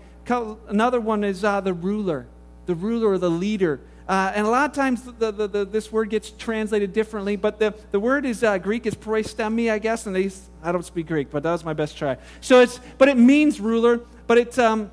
Another 0.67 0.99
one 0.99 1.23
is 1.23 1.43
uh, 1.43 1.61
the 1.61 1.73
ruler, 1.73 2.27
the 2.65 2.75
ruler 2.75 3.09
or 3.09 3.17
the 3.17 3.29
leader. 3.29 3.81
Uh, 4.07 4.31
and 4.35 4.45
a 4.45 4.49
lot 4.49 4.69
of 4.69 4.75
times 4.75 5.03
the, 5.03 5.31
the, 5.31 5.47
the, 5.47 5.65
this 5.65 5.91
word 5.91 6.09
gets 6.09 6.31
translated 6.31 6.91
differently, 6.91 7.35
but 7.35 7.59
the, 7.59 7.73
the 7.91 7.99
word 7.99 8.25
is 8.25 8.43
uh, 8.43 8.57
Greek 8.57 8.85
is 8.85 8.95
proistemi, 8.95 9.71
I 9.71 9.79
guess, 9.79 10.05
and 10.05 10.15
they, 10.15 10.29
I 10.63 10.71
don't 10.71 10.85
speak 10.85 11.07
Greek, 11.07 11.29
but 11.29 11.43
that 11.43 11.51
was 11.51 11.63
my 11.63 11.73
best 11.73 11.97
try. 11.97 12.17
So 12.41 12.59
it's, 12.61 12.79
but 12.97 13.07
it 13.07 13.17
means 13.17 13.59
ruler, 13.59 14.01
but 14.27 14.37
it's, 14.37 14.57
um, 14.57 14.91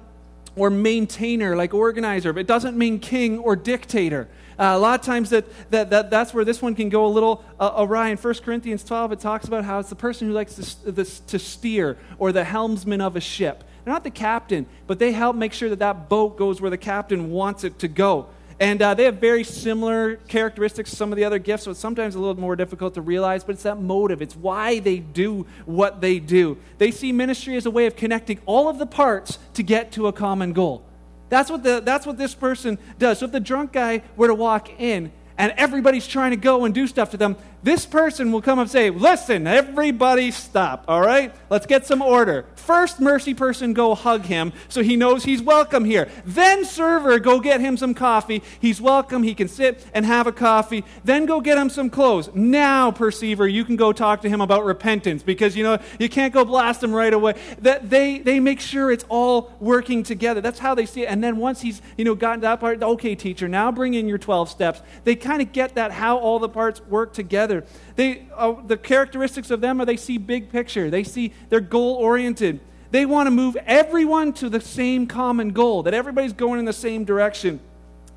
or 0.57 0.71
maintainer, 0.71 1.57
like 1.57 1.73
organizer, 1.73 2.33
but 2.33 2.41
it 2.41 2.47
doesn't 2.47 2.77
mean 2.77 2.99
king 2.99 3.39
or 3.39 3.57
dictator. 3.57 4.29
Uh, 4.59 4.73
a 4.75 4.79
lot 4.79 4.99
of 4.99 5.07
times 5.07 5.31
that, 5.31 5.45
that, 5.71 5.91
that, 5.91 6.11
that's 6.11 6.35
where 6.35 6.45
this 6.45 6.61
one 6.61 6.75
can 6.75 6.89
go 6.89 7.07
a 7.07 7.09
little 7.09 7.45
uh, 7.61 7.73
awry. 7.77 8.09
In 8.09 8.17
1 8.17 8.35
Corinthians 8.37 8.83
12, 8.83 9.13
it 9.13 9.21
talks 9.21 9.47
about 9.47 9.65
how 9.65 9.79
it's 9.79 9.89
the 9.89 9.95
person 9.95 10.27
who 10.27 10.35
likes 10.35 10.55
to, 10.55 10.91
this, 10.91 11.21
to 11.21 11.39
steer 11.39 11.97
or 12.19 12.33
the 12.33 12.43
helmsman 12.43 13.01
of 13.01 13.15
a 13.15 13.21
ship. 13.21 13.63
They're 13.85 13.95
not 13.95 14.03
the 14.03 14.11
captain, 14.11 14.67
but 14.87 14.99
they 14.99 15.13
help 15.13 15.37
make 15.37 15.53
sure 15.53 15.69
that 15.69 15.79
that 15.79 16.09
boat 16.09 16.37
goes 16.37 16.61
where 16.61 16.71
the 16.71 16.79
captain 16.79 17.31
wants 17.31 17.63
it 17.63 17.79
to 17.79 17.89
go. 17.89 18.27
And 18.61 18.83
uh, 18.83 18.95
they 18.95 19.05
have 19.05 19.19
very 19.19 19.45
similar 19.45 20.17
characteristics 20.17 20.91
to 20.91 20.97
some 20.97 21.13
of 21.13 21.17
the 21.17 21.25
other 21.25 21.39
gifts, 21.39 21.63
so 21.63 21.71
it's 21.71 21.79
sometimes 21.79 22.17
a 22.17 22.19
little 22.19 22.41
more 22.41 22.57
difficult 22.57 22.95
to 22.95 23.01
realize, 23.01 23.45
but 23.45 23.53
it's 23.53 23.63
that 23.63 23.81
motive. 23.81 24.21
It's 24.21 24.35
why 24.35 24.81
they 24.81 24.99
do 24.99 25.47
what 25.65 26.01
they 26.01 26.19
do. 26.19 26.59
They 26.79 26.91
see 26.91 27.13
ministry 27.13 27.57
as 27.57 27.67
a 27.67 27.71
way 27.71 27.87
of 27.87 27.95
connecting 27.95 28.41
all 28.47 28.69
of 28.69 28.79
the 28.79 28.87
parts 28.87 29.39
to 29.55 29.63
get 29.63 29.93
to 29.93 30.09
a 30.09 30.13
common 30.13 30.53
goal. 30.53 30.85
That's 31.29 31.51
what, 31.51 31.63
the, 31.63 31.81
that's 31.81 32.07
what 32.07 32.19
this 32.19 32.35
person 32.35 32.79
does. 32.99 33.19
So 33.19 33.27
if 33.27 33.33
the 33.33 33.41
drunk 33.41 33.73
guy 33.73 34.03
were 34.17 34.29
to 34.29 34.35
walk 34.35 34.71
in 34.81 35.13
and 35.37 35.53
everybody's 35.57 36.07
trying 36.07 36.31
to 36.31 36.37
go 36.37 36.65
and 36.65 36.75
do 36.75 36.87
stuff 36.87 37.11
to 37.11 37.17
them, 37.17 37.37
this 37.63 37.87
person 37.87 38.31
will 38.31 38.41
come 38.41 38.59
up 38.59 38.65
and 38.65 38.71
say, 38.71 38.91
Listen, 38.91 39.47
everybody 39.47 40.31
stop, 40.31 40.85
all 40.87 41.01
right? 41.01 41.35
Let's 41.51 41.67
get 41.67 41.87
some 41.87 42.03
order. 42.03 42.45
First, 42.55 43.01
mercy 43.01 43.35
person, 43.35 43.73
go 43.73 43.95
hug 43.95 44.27
him 44.27 44.53
so 44.69 44.83
he 44.83 44.97
knows 44.97 45.25
he's 45.25 45.43
welcome 45.43 45.85
here. 45.85 46.09
Then, 46.25 46.65
server, 46.65 47.19
go 47.19 47.41
get 47.41 47.61
him 47.61 47.77
some 47.77 47.95
coffee. 47.95 48.43
He's 48.61 48.81
welcome. 48.81 49.23
He 49.23 49.35
can 49.35 49.49
sit 49.49 49.85
and 49.93 50.05
have 50.07 50.27
a 50.27 50.33
coffee. 50.33 50.85
Then, 51.05 51.27
go 51.27 51.41
get 51.41 51.59
him 51.59 51.71
some 51.71 51.91
clothes. 51.91 52.31
Now, 52.35 52.91
perceiver, 52.91 53.49
you 53.49 53.65
can 53.65 53.77
go 53.77 53.93
talk 53.93 54.23
to 54.23 54.29
him 54.29 54.41
about 54.41 54.65
repentance 54.65 55.23
because, 55.23 55.57
you 55.57 55.65
know, 55.65 55.79
you 55.99 56.09
can't 56.09 56.33
go 56.33 56.45
blast 56.45 56.83
him 56.83 56.93
right 56.93 57.13
away. 57.13 57.35
That 57.61 57.91
they, 57.91 58.19
they 58.19 58.39
make 58.39 58.61
sure 58.61 58.93
it's 58.93 59.05
all 59.09 59.53
working 59.59 60.03
together. 60.03 60.41
That's 60.41 60.59
how 60.59 60.75
they 60.75 60.87
see 60.87 61.03
it. 61.03 61.07
And 61.07 61.25
then, 61.25 61.39
once 61.39 61.61
he's, 61.61 61.83
you 61.97 62.05
know, 62.05 62.15
gotten 62.15 62.41
to 62.41 62.45
that 62.47 62.61
part, 62.61 62.83
okay, 62.83 63.15
teacher, 63.15 63.49
now 63.49 63.73
bring 63.73 63.95
in 63.95 64.07
your 64.07 64.19
12 64.19 64.49
steps. 64.49 64.81
They 65.05 65.17
kind 65.17 65.43
of 65.43 65.53
get 65.53 65.75
that, 65.75 65.91
how 65.91 66.19
all 66.19 66.39
the 66.39 66.49
parts 66.49 66.81
work 66.83 67.15
together 67.15 67.48
together. 67.49 67.67
They, 67.97 68.27
uh, 68.35 68.55
the 68.67 68.77
characteristics 68.77 69.51
of 69.51 69.61
them 69.61 69.81
are 69.81 69.85
they 69.85 69.97
see 69.97 70.19
big 70.19 70.51
picture, 70.51 70.91
they 70.91 71.05
see 71.05 71.33
they're 71.49 71.61
goal 71.61 71.97
oriented. 71.97 72.61
They 72.91 73.05
want 73.05 73.27
to 73.27 73.31
move 73.31 73.55
everyone 73.67 74.33
to 74.35 74.49
the 74.49 74.63
same 74.63 75.07
common 75.07 75.51
goal, 75.51 75.83
that 75.83 75.93
everybody's 75.93 76.33
going 76.33 76.59
in 76.59 76.65
the 76.65 76.73
same 76.73 77.05
direction. 77.05 77.61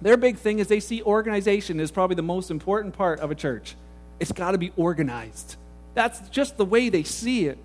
Their 0.02 0.16
big 0.16 0.38
thing 0.38 0.60
is 0.60 0.68
they 0.68 0.80
see 0.80 1.04
organization 1.04 1.80
is 1.80 1.92
probably 1.92 2.16
the 2.16 2.22
most 2.22 2.50
important 2.50 2.96
part 2.96 3.20
of 3.20 3.32
a 3.32 3.36
church. 3.36 3.76
It's 4.20 4.32
got 4.32 4.52
to 4.52 4.58
be 4.58 4.72
organized. 4.78 5.58
That's 5.94 6.30
just 6.30 6.56
the 6.56 6.64
way 6.64 6.88
they 6.88 7.04
see 7.04 7.48
it. 7.48 7.58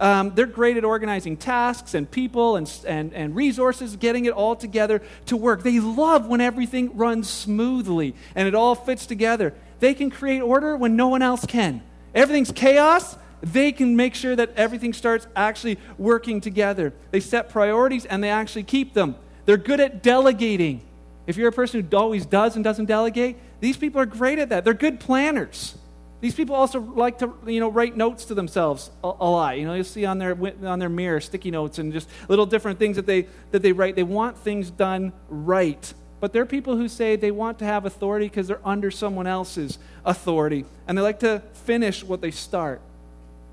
Um, 0.00 0.32
they're 0.34 0.46
great 0.46 0.76
at 0.76 0.84
organizing 0.84 1.36
tasks 1.36 1.94
and 1.94 2.10
people 2.10 2.56
and, 2.56 2.70
and, 2.86 3.12
and 3.12 3.36
resources, 3.36 3.96
getting 3.96 4.24
it 4.24 4.32
all 4.32 4.56
together 4.56 5.02
to 5.26 5.36
work. 5.36 5.62
They 5.62 5.80
love 5.80 6.26
when 6.26 6.40
everything 6.40 6.96
runs 6.96 7.28
smoothly 7.28 8.14
and 8.34 8.48
it 8.48 8.54
all 8.54 8.74
fits 8.74 9.06
together. 9.06 9.54
They 9.84 9.92
can 9.92 10.08
create 10.08 10.40
order 10.40 10.78
when 10.78 10.96
no 10.96 11.08
one 11.08 11.20
else 11.20 11.44
can. 11.44 11.82
Everything's 12.14 12.50
chaos. 12.50 13.18
They 13.42 13.70
can 13.70 13.96
make 13.96 14.14
sure 14.14 14.34
that 14.34 14.54
everything 14.56 14.94
starts 14.94 15.26
actually 15.36 15.78
working 15.98 16.40
together. 16.40 16.94
They 17.10 17.20
set 17.20 17.50
priorities 17.50 18.06
and 18.06 18.24
they 18.24 18.30
actually 18.30 18.62
keep 18.62 18.94
them. 18.94 19.14
They're 19.44 19.58
good 19.58 19.80
at 19.80 20.02
delegating. 20.02 20.80
If 21.26 21.36
you're 21.36 21.50
a 21.50 21.52
person 21.52 21.82
who 21.82 21.96
always 21.98 22.24
does 22.24 22.54
and 22.54 22.64
doesn't 22.64 22.86
delegate, 22.86 23.36
these 23.60 23.76
people 23.76 24.00
are 24.00 24.06
great 24.06 24.38
at 24.38 24.48
that. 24.48 24.64
They're 24.64 24.72
good 24.72 25.00
planners. 25.00 25.76
These 26.22 26.34
people 26.34 26.56
also 26.56 26.80
like 26.80 27.18
to, 27.18 27.34
you 27.46 27.60
know, 27.60 27.70
write 27.70 27.94
notes 27.94 28.24
to 28.24 28.34
themselves 28.34 28.90
a, 29.04 29.08
a, 29.08 29.28
lot. 29.28 29.58
You 29.58 29.66
know, 29.66 29.74
you'll 29.74 29.84
see 29.84 30.06
on 30.06 30.16
their 30.16 30.34
on 30.66 30.78
their 30.78 30.88
mirror 30.88 31.20
sticky 31.20 31.50
notes 31.50 31.78
and 31.78 31.92
just 31.92 32.08
little 32.30 32.46
different 32.46 32.78
things 32.78 32.96
that 32.96 33.04
they 33.04 33.28
that 33.50 33.60
they 33.60 33.72
write. 33.72 33.96
They 33.96 34.02
want 34.02 34.38
things 34.38 34.70
done 34.70 35.12
right. 35.28 35.92
But 36.24 36.32
there 36.32 36.40
are 36.40 36.46
people 36.46 36.78
who 36.78 36.88
say 36.88 37.16
they 37.16 37.30
want 37.30 37.58
to 37.58 37.66
have 37.66 37.84
authority 37.84 38.28
because 38.28 38.48
they're 38.48 38.66
under 38.66 38.90
someone 38.90 39.26
else's 39.26 39.78
authority. 40.06 40.64
And 40.88 40.96
they 40.96 41.02
like 41.02 41.20
to 41.20 41.42
finish 41.52 42.02
what 42.02 42.22
they 42.22 42.30
start. 42.30 42.80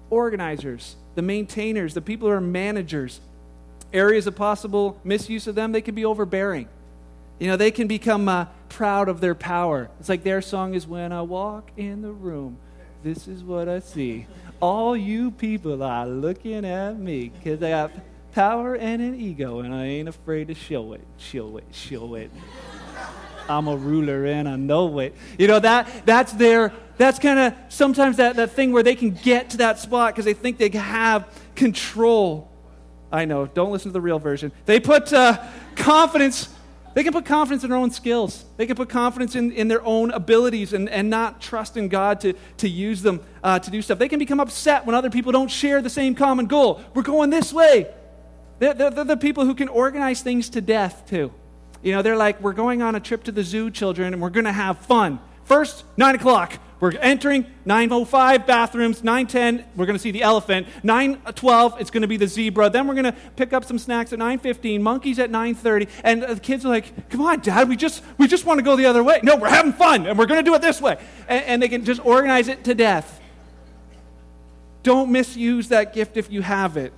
Organizers, 0.10 0.96
the 1.16 1.22
maintainers, 1.22 1.96
the 1.96 2.02
people 2.02 2.30
who 2.30 2.34
are 2.34 2.40
managers, 2.40 3.20
areas 3.92 4.26
of 4.26 4.38
possible 4.38 4.98
misuse 5.04 5.48
of 5.48 5.56
them, 5.56 5.74
they 5.74 5.82
can 5.82 5.96
be 5.96 6.06
overbearing. 6.06 6.70
You 7.40 7.48
know, 7.48 7.58
they 7.58 7.72
can 7.72 7.90
become 7.90 8.30
uh, 8.30 8.46
proud 8.70 9.10
of 9.10 9.20
their 9.20 9.36
power. 9.36 9.90
It's 10.00 10.08
like 10.08 10.24
their 10.24 10.42
song 10.42 10.74
is 10.74 10.88
When 10.88 11.12
I 11.12 11.24
Walk 11.24 11.72
in 11.76 12.02
the 12.02 12.14
Room, 12.14 12.58
This 13.04 13.28
is 13.28 13.44
What 13.44 13.68
I 13.68 13.80
See. 13.80 14.28
All 14.62 14.96
you 14.96 15.32
people 15.32 15.84
are 15.84 16.08
looking 16.08 16.64
at 16.64 16.98
me 16.98 17.34
because 17.38 17.62
I 17.62 17.68
have 17.68 17.92
power 18.32 18.76
and 18.76 19.02
an 19.02 19.16
ego, 19.16 19.60
and 19.60 19.74
I 19.74 19.86
ain't 19.86 20.10
afraid 20.10 20.48
to 20.48 20.56
show 20.56 20.94
it, 20.94 21.02
show 21.18 21.58
it, 21.58 21.66
show 21.72 22.16
it. 22.16 22.32
I'm 23.50 23.68
a 23.68 23.76
ruler 23.76 24.26
and 24.26 24.48
I 24.48 24.56
know 24.56 25.00
it. 25.00 25.16
You 25.38 25.48
know, 25.48 25.60
that, 25.60 26.06
that's 26.06 26.32
their, 26.34 26.72
that's 26.98 27.20
kind 27.20 27.40
of 27.40 27.54
sometimes 27.70 28.18
that, 28.18 28.36
that 28.38 28.52
thing 28.52 28.72
where 28.72 28.84
they 28.84 28.96
can 28.96 29.12
get 29.12 29.52
to 29.52 29.58
that 29.58 29.80
spot 29.80 30.14
because 30.14 30.26
they 30.26 30.34
think 30.34 30.58
they 30.58 30.70
have 30.70 31.28
control. 31.56 32.50
I 33.12 33.26
know, 33.26 33.46
don't 33.46 33.72
listen 33.72 33.90
to 33.90 33.94
the 33.94 34.02
real 34.02 34.20
version. 34.20 34.52
They 34.66 34.80
put 34.80 35.12
uh, 35.12 35.44
confidence 35.76 36.50
they 36.94 37.04
can 37.04 37.14
put 37.14 37.26
confidence 37.26 37.64
in 37.64 37.70
their 37.70 37.80
own 37.80 37.92
skills. 37.92 38.44
They 38.58 38.66
can 38.66 38.76
put 38.76 38.90
confidence 38.90 39.36
in, 39.36 39.52
in 39.54 39.70
their 39.70 39.84
own 39.86 40.12
abilities 40.12 40.74
and, 40.74 40.90
and 40.90 41.10
not 41.10 41.40
trust 41.40 41.78
in 41.78 41.88
God 41.88 42.20
to, 42.22 42.34
to 42.58 42.68
use 42.68 43.02
them 43.02 43.22
uh, 43.44 43.60
to 43.60 43.72
do 43.72 43.82
stuff. 43.82 43.98
They 43.98 44.10
can 44.10 44.20
become 44.20 44.42
upset 44.42 44.86
when 44.86 44.94
other 44.94 45.10
people 45.10 45.32
don't 45.32 45.50
share 45.50 45.82
the 45.82 45.90
same 45.90 46.16
common 46.16 46.48
goal. 46.48 46.82
We're 46.94 47.04
going 47.04 47.30
this 47.30 47.54
way. 47.54 47.94
They're, 48.62 48.76
they're, 48.76 48.92
they're 48.92 49.06
the 49.06 49.18
people 49.18 49.44
who 49.44 49.56
can 49.56 49.70
organize 49.70 50.22
things 50.22 50.48
to 50.50 50.62
death, 50.62 51.08
too. 51.10 51.34
You 51.82 51.94
know, 51.94 52.04
they're 52.04 52.16
like, 52.16 52.40
we're 52.42 52.54
going 52.54 52.84
on 52.84 52.94
a 52.94 53.00
trip 53.00 53.24
to 53.24 53.32
the 53.32 53.42
zoo, 53.42 53.72
children, 53.72 54.14
and 54.14 54.22
we're 54.22 54.30
going 54.30 54.46
to 54.46 54.52
have 54.52 54.86
fun. 54.86 55.20
First, 55.46 55.84
9 55.98 56.14
o'clock. 56.14 56.60
We're 56.80 56.92
entering 56.92 57.48
905 57.66 58.46
bathrooms, 58.46 59.04
910, 59.04 59.66
we're 59.76 59.88
going 59.88 59.98
to 59.98 60.02
see 60.02 60.12
the 60.12 60.22
elephant. 60.22 60.68
912, 60.84 61.82
it's 61.82 61.90
going 61.90 62.04
to 62.04 62.08
be 62.08 62.18
the 62.18 62.28
zebra. 62.28 62.70
Then 62.70 62.88
we're 62.88 62.94
going 62.94 63.12
to 63.12 63.16
pick 63.36 63.52
up 63.52 63.66
some 63.66 63.80
snacks 63.80 64.14
at 64.14 64.20
915, 64.20 64.84
monkeys 64.84 65.18
at 65.18 65.32
930. 65.32 65.88
And 66.04 66.22
the 66.22 66.40
kids 66.40 66.64
are 66.64 66.70
like, 66.70 67.10
come 67.10 67.22
on, 67.22 67.40
Dad, 67.40 67.68
we 67.68 67.76
just, 67.76 68.04
we 68.20 68.28
just 68.28 68.46
want 68.46 68.60
to 68.60 68.64
go 68.64 68.76
the 68.76 68.86
other 68.86 69.04
way. 69.04 69.22
No, 69.24 69.38
we're 69.38 69.50
having 69.50 69.74
fun, 69.74 70.06
and 70.06 70.20
we're 70.20 70.28
going 70.28 70.40
to 70.40 70.48
do 70.48 70.54
it 70.54 70.62
this 70.62 70.80
way. 70.80 71.00
And, 71.28 71.46
and 71.46 71.62
they 71.64 71.68
can 71.68 71.84
just 71.84 72.06
organize 72.06 72.48
it 72.48 72.64
to 72.66 72.76
death. 72.76 73.20
Don't 74.84 75.12
misuse 75.12 75.70
that 75.70 75.96
gift 75.96 76.16
if 76.16 76.32
you 76.32 76.44
have 76.44 76.78
it. 76.78 76.94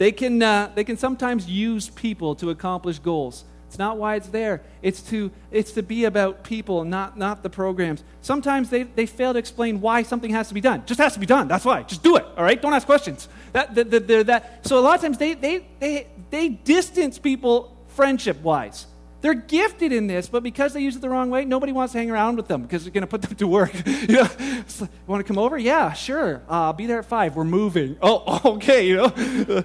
They 0.00 0.12
can, 0.12 0.42
uh, 0.42 0.72
they 0.74 0.84
can 0.84 0.96
sometimes 0.96 1.46
use 1.46 1.90
people 1.90 2.34
to 2.36 2.48
accomplish 2.48 2.98
goals. 2.98 3.44
It's 3.68 3.78
not 3.78 3.98
why 3.98 4.14
it's 4.14 4.28
there. 4.28 4.62
It's 4.80 5.02
to, 5.10 5.30
it's 5.50 5.72
to 5.72 5.82
be 5.82 6.06
about 6.06 6.42
people, 6.42 6.84
not, 6.84 7.18
not 7.18 7.42
the 7.42 7.50
programs. 7.50 8.02
Sometimes 8.22 8.70
they, 8.70 8.84
they 8.84 9.04
fail 9.04 9.34
to 9.34 9.38
explain 9.38 9.82
why 9.82 10.02
something 10.02 10.30
has 10.30 10.48
to 10.48 10.54
be 10.54 10.62
done. 10.62 10.86
Just 10.86 11.00
has 11.00 11.12
to 11.12 11.20
be 11.20 11.26
done. 11.26 11.48
That's 11.48 11.66
why. 11.66 11.82
Just 11.82 12.02
do 12.02 12.16
it, 12.16 12.24
all 12.38 12.44
right? 12.44 12.62
Don't 12.62 12.72
ask 12.72 12.86
questions. 12.86 13.28
That, 13.52 13.74
that, 13.74 13.90
that, 13.90 14.26
that. 14.26 14.66
So 14.66 14.78
a 14.78 14.80
lot 14.80 14.94
of 14.94 15.02
times 15.02 15.18
they, 15.18 15.34
they, 15.34 15.66
they, 15.78 16.06
they 16.30 16.48
distance 16.48 17.18
people 17.18 17.76
friendship 17.88 18.40
wise. 18.40 18.86
They're 19.20 19.34
gifted 19.34 19.92
in 19.92 20.06
this, 20.06 20.28
but 20.28 20.42
because 20.42 20.72
they 20.72 20.80
use 20.80 20.96
it 20.96 21.02
the 21.02 21.10
wrong 21.10 21.28
way, 21.28 21.44
nobody 21.44 21.72
wants 21.72 21.92
to 21.92 21.98
hang 21.98 22.10
around 22.10 22.36
with 22.36 22.48
them 22.48 22.62
because 22.62 22.84
they're 22.84 22.92
going 22.92 23.02
to 23.02 23.06
put 23.06 23.20
them 23.22 23.34
to 23.34 23.46
work. 23.46 23.74
you, 23.86 24.14
know, 24.14 24.28
you 24.38 24.88
want 25.06 25.20
to 25.20 25.24
come 25.24 25.36
over? 25.38 25.58
Yeah, 25.58 25.92
sure. 25.92 26.36
Uh, 26.48 26.66
I'll 26.66 26.72
be 26.72 26.86
there 26.86 27.00
at 27.00 27.04
five. 27.04 27.36
We're 27.36 27.44
moving. 27.44 27.96
Oh, 28.00 28.40
okay. 28.56 28.86
You 28.86 28.96
know. 28.96 29.64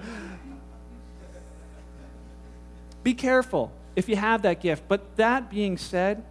be 3.02 3.14
careful 3.14 3.72
if 3.94 4.08
you 4.08 4.16
have 4.16 4.42
that 4.42 4.60
gift. 4.60 4.84
But 4.88 5.16
that 5.16 5.50
being 5.50 5.78
said, 5.78 6.22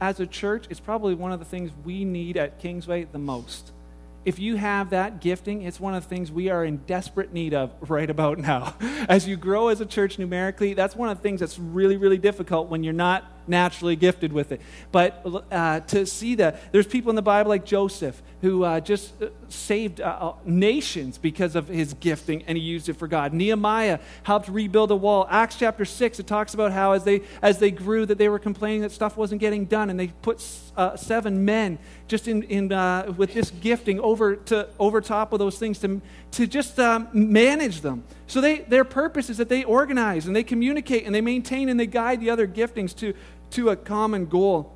as 0.00 0.20
a 0.20 0.26
church, 0.26 0.66
it's 0.68 0.80
probably 0.80 1.14
one 1.14 1.32
of 1.32 1.38
the 1.38 1.46
things 1.46 1.70
we 1.84 2.04
need 2.04 2.36
at 2.36 2.58
Kingsway 2.58 3.04
the 3.04 3.18
most. 3.18 3.72
If 4.24 4.38
you 4.38 4.56
have 4.56 4.90
that 4.90 5.20
gifting, 5.20 5.62
it's 5.62 5.78
one 5.78 5.94
of 5.94 6.02
the 6.02 6.08
things 6.08 6.32
we 6.32 6.48
are 6.48 6.64
in 6.64 6.78
desperate 6.78 7.32
need 7.32 7.52
of 7.52 7.70
right 7.90 8.08
about 8.08 8.38
now. 8.38 8.74
As 9.08 9.28
you 9.28 9.36
grow 9.36 9.68
as 9.68 9.80
a 9.80 9.86
church 9.86 10.18
numerically, 10.18 10.74
that's 10.74 10.96
one 10.96 11.10
of 11.10 11.18
the 11.18 11.22
things 11.22 11.40
that's 11.40 11.58
really, 11.58 11.96
really 11.96 12.18
difficult 12.18 12.68
when 12.68 12.82
you're 12.82 12.92
not 12.94 13.24
naturally 13.46 13.96
gifted 13.96 14.32
with 14.32 14.52
it. 14.52 14.60
But 14.92 15.24
uh, 15.50 15.80
to 15.80 16.06
see 16.06 16.34
that, 16.36 16.72
there's 16.72 16.86
people 16.86 17.10
in 17.10 17.16
the 17.16 17.22
Bible 17.22 17.50
like 17.50 17.64
Joseph 17.64 18.22
who 18.44 18.62
uh, 18.62 18.78
just 18.78 19.22
uh, 19.22 19.28
saved 19.48 20.02
uh, 20.02 20.04
uh, 20.20 20.34
nations 20.44 21.16
because 21.16 21.56
of 21.56 21.66
his 21.66 21.94
gifting 21.94 22.42
and 22.46 22.58
he 22.58 22.62
used 22.62 22.90
it 22.90 22.92
for 22.92 23.08
God. 23.08 23.32
Nehemiah 23.32 24.00
helped 24.22 24.48
rebuild 24.48 24.90
a 24.90 24.96
wall. 24.96 25.26
Acts 25.30 25.56
chapter 25.56 25.86
6, 25.86 26.20
it 26.20 26.26
talks 26.26 26.52
about 26.52 26.70
how 26.70 26.92
as 26.92 27.04
they, 27.04 27.22
as 27.40 27.58
they 27.58 27.70
grew 27.70 28.04
that 28.04 28.18
they 28.18 28.28
were 28.28 28.38
complaining 28.38 28.82
that 28.82 28.92
stuff 28.92 29.16
wasn't 29.16 29.40
getting 29.40 29.64
done 29.64 29.88
and 29.88 29.98
they 29.98 30.08
put 30.08 30.46
uh, 30.76 30.94
seven 30.94 31.46
men 31.46 31.78
just 32.06 32.28
in, 32.28 32.42
in, 32.42 32.68
with 33.16 33.32
this 33.32 33.50
gifting 33.50 33.98
over, 34.00 34.36
to, 34.36 34.68
over 34.78 35.00
top 35.00 35.32
of 35.32 35.38
those 35.38 35.58
things 35.58 35.78
to, 35.78 36.02
to 36.32 36.46
just 36.46 36.78
um, 36.78 37.08
manage 37.14 37.80
them. 37.80 38.04
So 38.26 38.40
they, 38.40 38.58
their 38.58 38.84
purpose 38.84 39.30
is 39.30 39.38
that 39.38 39.48
they 39.48 39.64
organize 39.64 40.26
and 40.26 40.36
they 40.36 40.44
communicate 40.44 41.06
and 41.06 41.14
they 41.14 41.20
maintain 41.22 41.68
and 41.68 41.78
they 41.80 41.86
guide 41.86 42.20
the 42.20 42.30
other 42.30 42.46
giftings 42.46 42.94
to, 42.96 43.14
to 43.54 43.70
a 43.70 43.76
common 43.76 44.26
goal. 44.26 44.72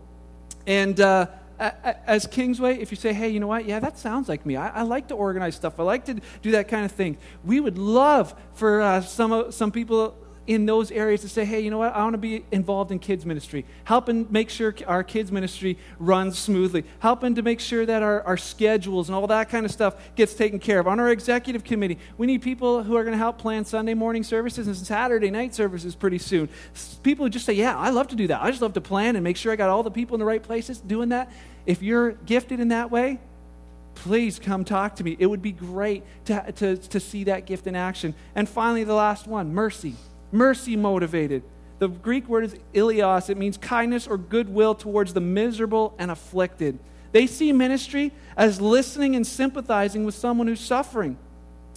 And 0.66 1.00
uh, 1.00 1.26
as 1.58 2.26
Kingsway, 2.26 2.78
if 2.78 2.90
you 2.90 2.96
say, 2.96 3.12
hey, 3.12 3.28
you 3.28 3.40
know 3.40 3.48
what? 3.48 3.64
Yeah, 3.64 3.80
that 3.80 3.98
sounds 3.98 4.28
like 4.28 4.46
me. 4.46 4.56
I, 4.56 4.68
I, 4.68 4.82
like 4.82 5.08
to 5.08 5.14
organize 5.14 5.56
stuff. 5.56 5.80
I 5.80 5.82
like 5.82 6.04
to 6.04 6.20
do 6.42 6.52
that 6.52 6.68
kind 6.68 6.84
of 6.84 6.92
thing. 6.92 7.18
We 7.44 7.58
would 7.58 7.78
love 7.78 8.34
for 8.54 8.80
uh, 8.80 9.00
some, 9.00 9.50
some 9.50 9.72
people 9.72 10.16
in 10.48 10.64
those 10.64 10.90
areas 10.90 11.20
to 11.20 11.28
say, 11.28 11.44
hey, 11.44 11.60
you 11.60 11.70
know 11.70 11.76
what? 11.76 11.94
I 11.94 12.02
want 12.02 12.14
to 12.14 12.18
be 12.18 12.42
involved 12.50 12.90
in 12.90 12.98
kids' 12.98 13.26
ministry, 13.26 13.66
helping 13.84 14.26
make 14.30 14.48
sure 14.48 14.74
our 14.86 15.04
kids' 15.04 15.30
ministry 15.30 15.76
runs 15.98 16.38
smoothly, 16.38 16.84
helping 17.00 17.34
to 17.34 17.42
make 17.42 17.60
sure 17.60 17.84
that 17.84 18.02
our, 18.02 18.22
our 18.22 18.38
schedules 18.38 19.10
and 19.10 19.16
all 19.16 19.26
that 19.26 19.50
kind 19.50 19.66
of 19.66 19.70
stuff 19.70 19.94
gets 20.16 20.32
taken 20.32 20.58
care 20.58 20.80
of. 20.80 20.88
On 20.88 20.98
our 20.98 21.10
executive 21.10 21.64
committee, 21.64 21.98
we 22.16 22.26
need 22.26 22.40
people 22.40 22.82
who 22.82 22.96
are 22.96 23.04
going 23.04 23.12
to 23.12 23.18
help 23.18 23.36
plan 23.36 23.66
Sunday 23.66 23.92
morning 23.92 24.24
services 24.24 24.66
and 24.66 24.74
Saturday 24.74 25.30
night 25.30 25.54
services 25.54 25.94
pretty 25.94 26.18
soon. 26.18 26.48
People 27.02 27.26
who 27.26 27.30
just 27.30 27.44
say, 27.44 27.52
yeah, 27.52 27.76
I 27.76 27.90
love 27.90 28.08
to 28.08 28.16
do 28.16 28.26
that. 28.28 28.42
I 28.42 28.48
just 28.48 28.62
love 28.62 28.72
to 28.72 28.80
plan 28.80 29.16
and 29.16 29.22
make 29.22 29.36
sure 29.36 29.52
I 29.52 29.56
got 29.56 29.68
all 29.68 29.82
the 29.82 29.90
people 29.90 30.14
in 30.14 30.18
the 30.18 30.24
right 30.24 30.42
places 30.42 30.80
doing 30.80 31.10
that. 31.10 31.30
If 31.66 31.82
you're 31.82 32.12
gifted 32.12 32.58
in 32.58 32.68
that 32.68 32.90
way, 32.90 33.20
please 33.96 34.38
come 34.38 34.64
talk 34.64 34.96
to 34.96 35.04
me. 35.04 35.14
It 35.18 35.26
would 35.26 35.42
be 35.42 35.52
great 35.52 36.04
to, 36.24 36.52
to, 36.52 36.78
to 36.78 37.00
see 37.00 37.24
that 37.24 37.44
gift 37.44 37.66
in 37.66 37.76
action. 37.76 38.14
And 38.34 38.48
finally, 38.48 38.84
the 38.84 38.94
last 38.94 39.26
one 39.26 39.52
mercy 39.52 39.94
mercy 40.32 40.76
motivated. 40.76 41.42
The 41.78 41.88
Greek 41.88 42.28
word 42.28 42.44
is 42.44 42.56
ilios. 42.74 43.30
It 43.30 43.36
means 43.36 43.56
kindness 43.56 44.06
or 44.06 44.18
goodwill 44.18 44.74
towards 44.74 45.14
the 45.14 45.20
miserable 45.20 45.94
and 45.98 46.10
afflicted. 46.10 46.78
They 47.12 47.26
see 47.26 47.52
ministry 47.52 48.12
as 48.36 48.60
listening 48.60 49.16
and 49.16 49.26
sympathizing 49.26 50.04
with 50.04 50.14
someone 50.14 50.46
who's 50.46 50.60
suffering. 50.60 51.16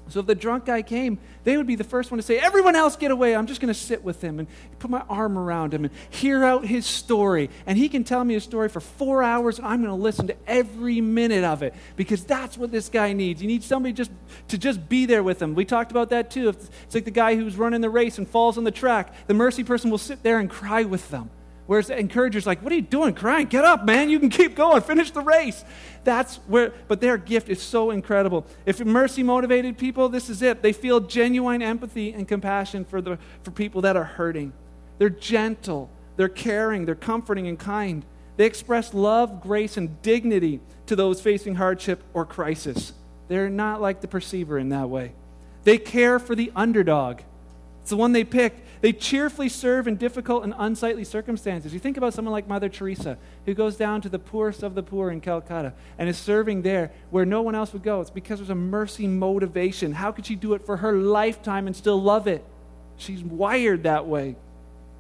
So 0.10 0.20
if 0.20 0.26
the 0.26 0.36
drunk 0.36 0.66
guy 0.66 0.82
came, 0.82 1.20
they 1.44 1.56
would 1.56 1.68
be 1.68 1.76
the 1.76 1.86
first 1.86 2.12
one 2.12 2.18
to 2.18 2.24
say, 2.24 2.38
Everyone 2.38 2.76
else 2.76 2.96
get 2.96 3.12
away. 3.12 3.36
I'm 3.36 3.48
just 3.48 3.62
going 3.62 3.74
to 3.74 3.80
sit 3.80 4.04
with 4.04 4.22
him 4.22 4.40
and 4.40 4.48
put 4.80 4.92
my 4.92 5.02
arm 5.10 5.38
around 5.38 5.74
him 5.74 5.86
and 5.86 5.94
hear 6.10 6.44
out 6.44 6.66
his 6.66 6.86
story. 6.86 7.50
And 7.66 7.78
he 7.78 7.88
can 7.88 8.04
tell 8.04 8.24
me 8.24 8.36
a 8.36 8.42
story 8.42 8.68
for 8.68 8.82
four 8.82 9.24
hours, 9.24 9.58
and 9.58 9.68
I'm 9.68 9.82
going 9.82 9.96
to 9.96 10.02
listen 10.02 10.28
to 10.28 10.36
every 10.48 11.00
minute 11.00 11.44
of 11.44 11.64
it 11.64 11.74
because 11.96 12.24
that's 12.24 12.58
what 12.58 12.72
this 12.72 12.90
guy 12.90 13.14
needs. 13.14 13.42
He 13.42 13.48
needs 13.48 13.66
somebody 13.66 13.94
just 13.94 14.12
to 14.50 14.58
just 14.58 14.90
be 14.90 15.06
there 15.06 15.24
with 15.24 15.42
him. 15.42 15.56
We 15.56 15.66
talked 15.66 15.92
about 15.92 16.10
that 16.10 16.30
too. 16.30 16.50
It's 16.50 16.94
like 16.94 17.06
the 17.06 17.12
guy 17.12 17.36
who's 17.36 17.56
running 17.56 17.82
the 17.82 17.90
race 17.90 18.18
and 18.18 18.28
falls 18.28 18.58
on 18.58 18.64
the 18.64 18.72
track. 18.72 19.14
The 19.28 19.34
mercy 19.34 19.64
person 19.64 19.90
will 19.90 19.98
sit 19.98 20.24
there 20.24 20.40
and 20.40 20.50
cry 20.50 20.84
with 20.84 21.10
them. 21.10 21.30
Whereas 21.72 21.88
the 21.88 21.98
encourager's 21.98 22.46
like, 22.46 22.62
What 22.62 22.74
are 22.74 22.76
you 22.76 22.82
doing 22.82 23.14
crying? 23.14 23.48
Get 23.48 23.64
up, 23.64 23.86
man. 23.86 24.10
You 24.10 24.20
can 24.20 24.28
keep 24.28 24.56
going. 24.56 24.82
Finish 24.82 25.12
the 25.12 25.22
race. 25.22 25.64
That's 26.04 26.36
where, 26.48 26.74
but 26.90 27.00
their 27.00 27.18
gift 27.18 27.48
is 27.48 27.62
so 27.62 27.92
incredible. 27.92 28.46
If 28.66 28.84
mercy 28.84 29.24
motivated 29.24 29.78
people, 29.78 30.10
this 30.10 30.30
is 30.30 30.42
it. 30.42 30.62
They 30.62 30.74
feel 30.74 31.00
genuine 31.00 31.62
empathy 31.62 32.12
and 32.12 32.28
compassion 32.28 32.84
for, 32.84 33.02
the, 33.02 33.18
for 33.44 33.52
people 33.52 33.80
that 33.84 33.96
are 33.96 34.04
hurting. 34.04 34.52
They're 34.98 35.10
gentle, 35.10 35.90
they're 36.18 36.28
caring, 36.28 36.84
they're 36.84 36.94
comforting 36.94 37.48
and 37.48 37.58
kind. 37.58 38.04
They 38.36 38.48
express 38.48 38.94
love, 38.94 39.40
grace, 39.40 39.78
and 39.78 40.02
dignity 40.02 40.60
to 40.88 40.98
those 40.98 41.22
facing 41.22 41.56
hardship 41.56 42.04
or 42.14 42.26
crisis. 42.26 42.92
They're 43.30 43.50
not 43.50 43.80
like 43.80 44.02
the 44.02 44.10
perceiver 44.10 44.58
in 44.58 44.68
that 44.70 44.90
way. 44.90 45.14
They 45.64 45.78
care 45.78 46.20
for 46.20 46.36
the 46.36 46.52
underdog. 46.54 47.22
It's 47.80 47.92
the 47.92 47.96
one 47.96 48.12
they 48.12 48.26
pick. 48.26 48.62
They 48.82 48.94
cheerfully 48.94 49.48
serve 49.48 49.88
in 49.88 49.96
difficult 49.96 50.44
and 50.44 50.56
unsightly 50.58 51.04
circumstances. 51.04 51.72
You 51.72 51.80
think 51.80 51.98
about 51.98 52.16
someone 52.16 52.32
like 52.32 52.48
Mother 52.48 52.68
Teresa, 52.68 53.18
who 53.46 53.54
goes 53.54 53.76
down 53.76 54.02
to 54.02 54.10
the 54.10 54.18
poorest 54.18 54.64
of 54.64 54.74
the 54.74 54.82
poor 54.82 55.12
in 55.12 55.22
Calcutta 55.22 55.74
and 56.00 56.10
is 56.10 56.18
serving 56.18 56.64
there 56.64 56.92
where 57.12 57.24
no 57.24 57.44
one 57.44 57.54
else 57.54 57.74
would 57.74 57.84
go. 57.84 58.02
It's 58.02 58.10
because 58.10 58.40
there's 58.40 58.50
a 58.50 58.56
mercy 58.56 59.06
motivation. 59.06 59.94
How 59.94 60.12
could 60.12 60.26
she 60.26 60.36
do 60.36 60.56
it 60.56 60.66
for 60.66 60.78
her 60.78 60.94
lifetime 60.94 61.68
and 61.68 61.76
still 61.76 62.02
love 62.02 62.26
it? 62.28 62.44
She's 62.98 63.24
wired 63.24 63.84
that 63.84 64.08
way. 64.08 64.36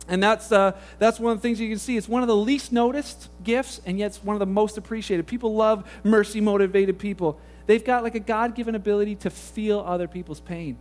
And 0.07 0.21
that's, 0.21 0.51
uh, 0.51 0.73
that's 0.99 1.19
one 1.19 1.31
of 1.31 1.39
the 1.39 1.41
things 1.41 1.59
you 1.59 1.69
can 1.69 1.79
see. 1.79 1.97
It's 1.97 2.09
one 2.09 2.21
of 2.21 2.27
the 2.27 2.35
least 2.35 2.71
noticed 2.71 3.29
gifts, 3.43 3.81
and 3.85 3.97
yet 3.97 4.07
it's 4.07 4.23
one 4.23 4.35
of 4.35 4.39
the 4.39 4.45
most 4.45 4.77
appreciated. 4.77 5.25
People 5.25 5.55
love 5.55 5.89
mercy 6.03 6.41
motivated 6.41 6.99
people. 6.99 7.39
They've 7.65 7.83
got 7.83 8.03
like 8.03 8.15
a 8.15 8.19
God 8.19 8.53
given 8.53 8.75
ability 8.75 9.15
to 9.17 9.29
feel 9.29 9.79
other 9.79 10.07
people's 10.07 10.39
pain. 10.39 10.77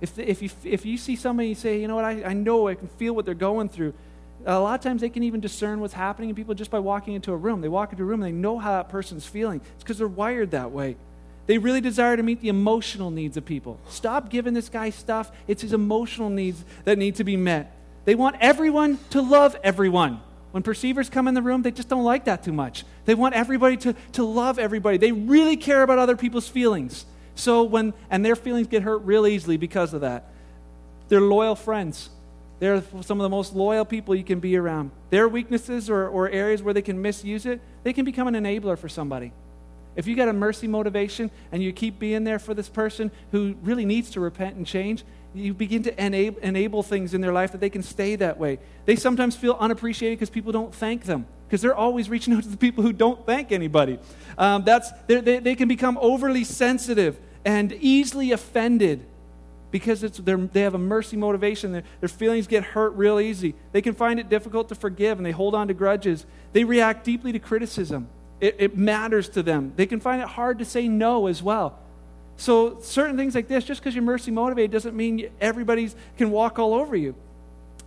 If, 0.00 0.18
if, 0.18 0.42
you, 0.42 0.50
if 0.64 0.86
you 0.86 0.96
see 0.96 1.16
somebody 1.16 1.48
you 1.48 1.54
say, 1.54 1.80
you 1.80 1.88
know 1.88 1.96
what, 1.96 2.04
I, 2.04 2.22
I 2.24 2.32
know, 2.32 2.68
I 2.68 2.74
can 2.74 2.88
feel 2.88 3.14
what 3.14 3.24
they're 3.24 3.34
going 3.34 3.68
through, 3.68 3.94
A 4.46 4.58
lot 4.58 4.78
of 4.78 4.80
times 4.80 5.00
they 5.00 5.10
can 5.10 5.22
even 5.24 5.40
discern 5.40 5.80
what's 5.80 5.94
happening 5.94 6.30
in 6.30 6.36
people 6.36 6.54
just 6.54 6.70
by 6.70 6.78
walking 6.78 7.14
into 7.14 7.32
a 7.32 7.36
room. 7.36 7.60
They 7.60 7.68
walk 7.68 7.92
into 7.92 8.04
a 8.04 8.06
room 8.06 8.22
and 8.22 8.28
they 8.28 8.38
know 8.38 8.58
how 8.58 8.72
that 8.72 8.88
person's 8.88 9.26
feeling. 9.26 9.60
It's 9.74 9.82
because 9.82 9.98
they're 9.98 10.06
wired 10.06 10.52
that 10.52 10.70
way. 10.70 10.96
They 11.46 11.58
really 11.58 11.80
desire 11.80 12.16
to 12.16 12.22
meet 12.22 12.40
the 12.40 12.48
emotional 12.48 13.10
needs 13.10 13.36
of 13.36 13.44
people. 13.44 13.80
Stop 13.88 14.28
giving 14.30 14.54
this 14.54 14.68
guy 14.68 14.90
stuff. 14.90 15.32
It's 15.46 15.62
his 15.62 15.72
emotional 15.72 16.30
needs 16.30 16.64
that 16.84 16.98
need 16.98 17.16
to 17.16 17.24
be 17.24 17.36
met. 17.36 17.74
They 18.04 18.14
want 18.14 18.36
everyone 18.40 18.98
to 19.10 19.22
love 19.22 19.56
everyone. 19.64 20.20
When 20.52 20.62
perceivers 20.62 21.10
come 21.10 21.26
in 21.26 21.34
the 21.34 21.42
room, 21.42 21.62
they 21.62 21.70
just 21.70 21.88
don't 21.88 22.04
like 22.04 22.24
that 22.26 22.42
too 22.42 22.52
much. 22.52 22.84
They 23.06 23.14
want 23.14 23.34
everybody 23.34 23.76
to, 23.78 23.94
to 24.12 24.24
love 24.24 24.58
everybody. 24.58 24.98
They 24.98 25.12
really 25.12 25.56
care 25.56 25.82
about 25.82 25.98
other 25.98 26.16
people's 26.16 26.48
feelings. 26.48 27.04
So 27.38 27.62
when, 27.62 27.94
and 28.10 28.24
their 28.24 28.34
feelings 28.34 28.66
get 28.66 28.82
hurt 28.82 28.98
real 28.98 29.26
easily 29.26 29.56
because 29.56 29.94
of 29.94 30.00
that. 30.00 30.30
They're 31.08 31.20
loyal 31.20 31.54
friends. 31.54 32.10
They're 32.58 32.82
some 33.02 33.20
of 33.20 33.22
the 33.22 33.28
most 33.28 33.54
loyal 33.54 33.84
people 33.84 34.14
you 34.16 34.24
can 34.24 34.40
be 34.40 34.56
around. 34.56 34.90
Their 35.10 35.28
weaknesses 35.28 35.88
or, 35.88 36.08
or 36.08 36.28
areas 36.28 36.62
where 36.62 36.74
they 36.74 36.82
can 36.82 37.00
misuse 37.00 37.46
it, 37.46 37.60
they 37.84 37.92
can 37.92 38.04
become 38.04 38.26
an 38.26 38.34
enabler 38.34 38.76
for 38.76 38.88
somebody. 38.88 39.32
If 39.94 40.06
you 40.06 40.16
got 40.16 40.28
a 40.28 40.32
mercy 40.32 40.66
motivation 40.66 41.30
and 41.52 41.62
you 41.62 41.72
keep 41.72 41.98
being 41.98 42.24
there 42.24 42.40
for 42.40 42.54
this 42.54 42.68
person 42.68 43.10
who 43.30 43.54
really 43.62 43.84
needs 43.84 44.10
to 44.10 44.20
repent 44.20 44.56
and 44.56 44.66
change, 44.66 45.04
you 45.32 45.54
begin 45.54 45.84
to 45.84 46.04
enable, 46.04 46.40
enable 46.40 46.82
things 46.82 47.14
in 47.14 47.20
their 47.20 47.32
life 47.32 47.52
that 47.52 47.60
they 47.60 47.70
can 47.70 47.82
stay 47.84 48.16
that 48.16 48.38
way. 48.38 48.58
They 48.84 48.96
sometimes 48.96 49.36
feel 49.36 49.56
unappreciated 49.60 50.18
because 50.18 50.30
people 50.30 50.50
don't 50.50 50.74
thank 50.74 51.04
them 51.04 51.26
because 51.46 51.62
they're 51.62 51.74
always 51.74 52.10
reaching 52.10 52.34
out 52.34 52.42
to 52.42 52.48
the 52.48 52.56
people 52.56 52.82
who 52.82 52.92
don't 52.92 53.24
thank 53.24 53.52
anybody. 53.52 53.98
Um, 54.36 54.64
that's, 54.64 54.90
they, 55.06 55.38
they 55.38 55.54
can 55.54 55.68
become 55.68 55.96
overly 56.00 56.44
sensitive 56.44 57.18
and 57.48 57.72
easily 57.80 58.32
offended 58.32 59.06
because 59.70 60.02
it's, 60.02 60.18
they 60.18 60.60
have 60.60 60.74
a 60.74 60.78
mercy 60.78 61.16
motivation. 61.16 61.72
Their, 61.72 61.82
their 62.00 62.08
feelings 62.10 62.46
get 62.46 62.62
hurt 62.62 62.90
real 62.90 63.18
easy. 63.18 63.54
They 63.72 63.80
can 63.80 63.94
find 63.94 64.20
it 64.20 64.28
difficult 64.28 64.68
to 64.68 64.74
forgive 64.74 65.18
and 65.18 65.24
they 65.24 65.30
hold 65.30 65.54
on 65.54 65.68
to 65.68 65.74
grudges. 65.74 66.26
They 66.52 66.64
react 66.64 67.04
deeply 67.04 67.32
to 67.32 67.38
criticism. 67.38 68.08
It, 68.38 68.56
it 68.58 68.76
matters 68.76 69.30
to 69.30 69.42
them. 69.42 69.72
They 69.76 69.86
can 69.86 69.98
find 69.98 70.20
it 70.20 70.28
hard 70.28 70.58
to 70.58 70.66
say 70.66 70.88
no 70.88 71.26
as 71.26 71.42
well. 71.42 71.78
So, 72.36 72.80
certain 72.82 73.16
things 73.16 73.34
like 73.34 73.48
this, 73.48 73.64
just 73.64 73.80
because 73.80 73.94
you're 73.94 74.04
mercy 74.04 74.30
motivated, 74.30 74.70
doesn't 74.70 74.94
mean 74.94 75.30
everybody 75.40 75.90
can 76.18 76.30
walk 76.30 76.58
all 76.58 76.74
over 76.74 76.96
you. 76.96 77.14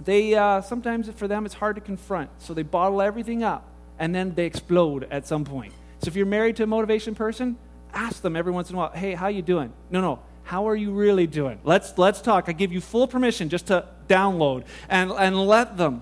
They 0.04 0.34
uh, 0.34 0.62
sometimes 0.62 1.08
for 1.12 1.28
them 1.28 1.46
it's 1.46 1.54
hard 1.54 1.76
to 1.76 1.82
confront, 1.82 2.32
so 2.40 2.56
they 2.56 2.64
bottle 2.64 3.02
everything 3.02 3.44
up 3.44 3.66
and 4.00 4.14
then 4.14 4.34
they 4.34 4.48
explode 4.48 5.08
at 5.12 5.28
some 5.28 5.46
point. 5.46 5.72
So, 6.00 6.08
if 6.08 6.16
you're 6.16 6.26
married 6.26 6.56
to 6.58 6.64
a 6.64 6.68
motivation 6.68 7.14
person, 7.14 7.58
ask 7.94 8.22
them 8.22 8.36
every 8.36 8.52
once 8.52 8.70
in 8.70 8.76
a 8.76 8.78
while, 8.78 8.92
"Hey, 8.92 9.14
how 9.14 9.28
you 9.28 9.42
doing?" 9.42 9.72
No, 9.90 10.02
no, 10.02 10.20
how 10.44 10.68
are 10.68 10.76
you 10.76 10.92
really 10.92 11.28
doing? 11.28 11.60
Let's 11.64 11.98
let's 11.98 12.22
talk. 12.22 12.50
I 12.50 12.52
give 12.52 12.72
you 12.72 12.82
full 12.82 13.08
permission 13.08 13.50
just 13.50 13.68
to 13.68 13.86
download 14.08 14.66
and 14.90 15.12
and 15.12 15.48
let 15.48 15.78
them. 15.78 16.02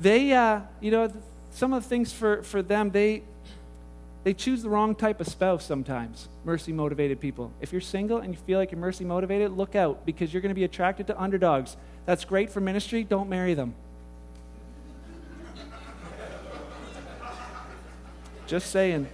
They, 0.00 0.32
uh, 0.32 0.60
you 0.80 0.90
know, 0.90 1.12
some 1.50 1.72
of 1.72 1.82
the 1.82 1.88
things 1.88 2.12
for 2.12 2.42
for 2.42 2.62
them 2.62 2.90
they 2.90 3.22
they 4.24 4.34
choose 4.34 4.62
the 4.62 4.68
wrong 4.68 4.94
type 4.94 5.20
of 5.20 5.26
spouse 5.26 5.64
sometimes, 5.64 6.28
mercy 6.44 6.72
motivated 6.72 7.20
people. 7.20 7.52
If 7.60 7.72
you're 7.72 7.80
single 7.80 8.18
and 8.18 8.34
you 8.34 8.38
feel 8.40 8.58
like 8.58 8.70
you're 8.70 8.80
mercy 8.80 9.04
motivated, 9.04 9.52
look 9.52 9.74
out 9.74 10.04
because 10.04 10.32
you're 10.32 10.42
going 10.42 10.50
to 10.50 10.54
be 10.54 10.64
attracted 10.64 11.06
to 11.06 11.20
underdogs. 11.20 11.76
That's 12.04 12.24
great 12.24 12.50
for 12.50 12.60
ministry, 12.60 13.04
don't 13.04 13.28
marry 13.28 13.54
them. 13.54 13.74
Just 18.46 18.70
saying. 18.70 19.08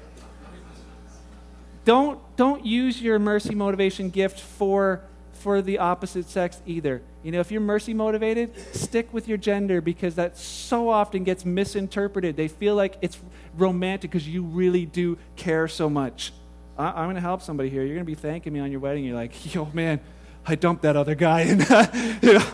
Don't, 1.84 2.18
don't 2.36 2.64
use 2.64 3.00
your 3.00 3.18
mercy 3.18 3.54
motivation 3.54 4.10
gift 4.10 4.40
for, 4.40 5.02
for 5.32 5.60
the 5.60 5.78
opposite 5.78 6.28
sex 6.28 6.60
either. 6.66 7.02
You 7.22 7.32
know, 7.32 7.40
if 7.40 7.50
you're 7.50 7.60
mercy 7.60 7.94
motivated, 7.94 8.52
stick 8.74 9.12
with 9.12 9.28
your 9.28 9.38
gender 9.38 9.80
because 9.80 10.14
that 10.14 10.38
so 10.38 10.88
often 10.88 11.24
gets 11.24 11.44
misinterpreted. 11.44 12.36
They 12.36 12.48
feel 12.48 12.74
like 12.74 12.96
it's 13.02 13.18
romantic 13.56 14.10
because 14.10 14.28
you 14.28 14.42
really 14.42 14.86
do 14.86 15.18
care 15.36 15.68
so 15.68 15.90
much. 15.90 16.32
I, 16.76 17.02
am 17.02 17.06
going 17.06 17.14
to 17.14 17.20
help 17.20 17.42
somebody 17.42 17.70
here. 17.70 17.82
You're 17.82 17.94
going 17.94 18.06
to 18.06 18.10
be 18.10 18.14
thanking 18.14 18.52
me 18.52 18.60
on 18.60 18.70
your 18.70 18.80
wedding. 18.80 19.04
You're 19.04 19.14
like, 19.14 19.54
yo, 19.54 19.66
man, 19.72 20.00
I 20.46 20.54
dumped 20.54 20.82
that 20.82 20.96
other 20.96 21.14
guy. 21.14 21.42
And, 21.42 21.60
you 22.22 22.34
know. 22.34 22.46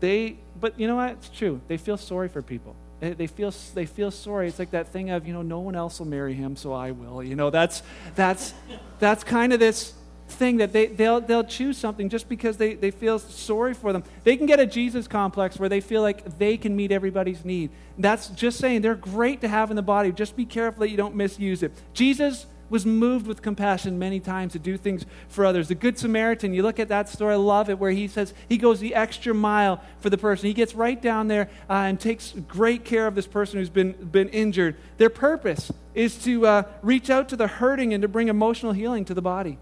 They, 0.00 0.38
but 0.60 0.78
you 0.78 0.86
know 0.86 0.96
what? 0.96 1.12
It's 1.12 1.28
true. 1.28 1.60
They 1.68 1.76
feel 1.76 1.96
sorry 1.96 2.28
for 2.28 2.42
people. 2.42 2.76
They, 3.00 3.26
feel, 3.26 3.52
they 3.74 3.86
feel 3.86 4.10
sorry. 4.10 4.48
It's 4.48 4.58
like 4.58 4.72
that 4.72 4.88
thing 4.88 5.08
of, 5.08 5.26
you 5.26 5.32
know, 5.32 5.40
no 5.40 5.60
one 5.60 5.74
else 5.74 5.98
will 5.98 6.06
marry 6.06 6.34
him, 6.34 6.54
so 6.54 6.74
I 6.74 6.90
will. 6.90 7.22
You 7.22 7.34
know, 7.34 7.48
that's, 7.48 7.82
that's, 8.14 8.52
that's 8.98 9.24
kind 9.24 9.54
of 9.54 9.58
this 9.58 9.94
thing 10.28 10.58
that 10.58 10.72
they, 10.72 10.86
they'll, 10.86 11.20
they'll 11.20 11.44
choose 11.44 11.78
something 11.78 12.10
just 12.10 12.28
because 12.28 12.58
they, 12.58 12.74
they 12.74 12.90
feel 12.90 13.18
sorry 13.18 13.72
for 13.72 13.94
them. 13.94 14.04
They 14.24 14.36
can 14.36 14.44
get 14.44 14.60
a 14.60 14.66
Jesus 14.66 15.08
complex 15.08 15.58
where 15.58 15.70
they 15.70 15.80
feel 15.80 16.02
like 16.02 16.38
they 16.38 16.58
can 16.58 16.76
meet 16.76 16.92
everybody's 16.92 17.42
need. 17.42 17.70
That's 17.98 18.28
just 18.28 18.58
saying 18.58 18.82
they're 18.82 18.94
great 18.94 19.40
to 19.40 19.48
have 19.48 19.70
in 19.70 19.76
the 19.76 19.82
body. 19.82 20.12
Just 20.12 20.36
be 20.36 20.44
careful 20.44 20.80
that 20.80 20.90
you 20.90 20.98
don't 20.98 21.14
misuse 21.14 21.62
it. 21.62 21.72
Jesus 21.94 22.46
was 22.70 22.86
moved 22.86 23.26
with 23.26 23.42
compassion 23.42 23.98
many 23.98 24.20
times 24.20 24.52
to 24.52 24.58
do 24.58 24.78
things 24.78 25.04
for 25.28 25.44
others. 25.44 25.68
The 25.68 25.74
Good 25.74 25.98
Samaritan, 25.98 26.54
you 26.54 26.62
look 26.62 26.78
at 26.78 26.88
that 26.88 27.08
story, 27.08 27.34
I 27.34 27.36
love 27.36 27.68
it, 27.68 27.78
where 27.78 27.90
he 27.90 28.08
says 28.08 28.32
he 28.48 28.56
goes 28.56 28.80
the 28.80 28.94
extra 28.94 29.34
mile 29.34 29.82
for 29.98 30.08
the 30.08 30.16
person. 30.16 30.46
He 30.46 30.54
gets 30.54 30.74
right 30.74 31.00
down 31.00 31.28
there 31.28 31.50
uh, 31.68 31.74
and 31.74 32.00
takes 32.00 32.32
great 32.48 32.84
care 32.84 33.06
of 33.06 33.14
this 33.14 33.26
person 33.26 33.58
who's 33.58 33.68
been, 33.68 33.92
been 33.92 34.28
injured. 34.28 34.76
Their 34.96 35.10
purpose 35.10 35.70
is 35.94 36.16
to 36.24 36.46
uh, 36.46 36.62
reach 36.80 37.10
out 37.10 37.28
to 37.30 37.36
the 37.36 37.48
hurting 37.48 37.92
and 37.92 38.02
to 38.02 38.08
bring 38.08 38.28
emotional 38.28 38.72
healing 38.72 39.04
to 39.06 39.14
the 39.14 39.22
body. 39.22 39.58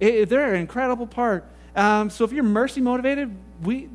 It, 0.00 0.30
they're 0.30 0.54
an 0.54 0.60
incredible 0.60 1.06
part. 1.06 1.44
Um, 1.76 2.10
so 2.10 2.24
if 2.24 2.32
you're 2.32 2.42
mercy 2.42 2.80
motivated, 2.80 3.36
we 3.62 3.90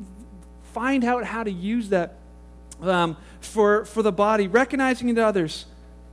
find 0.72 1.04
out 1.04 1.24
how 1.24 1.42
to 1.42 1.50
use 1.50 1.88
that 1.88 2.14
um, 2.80 3.16
for, 3.40 3.84
for 3.86 4.02
the 4.02 4.12
body, 4.12 4.46
recognizing 4.46 5.08
it 5.08 5.18
others. 5.18 5.66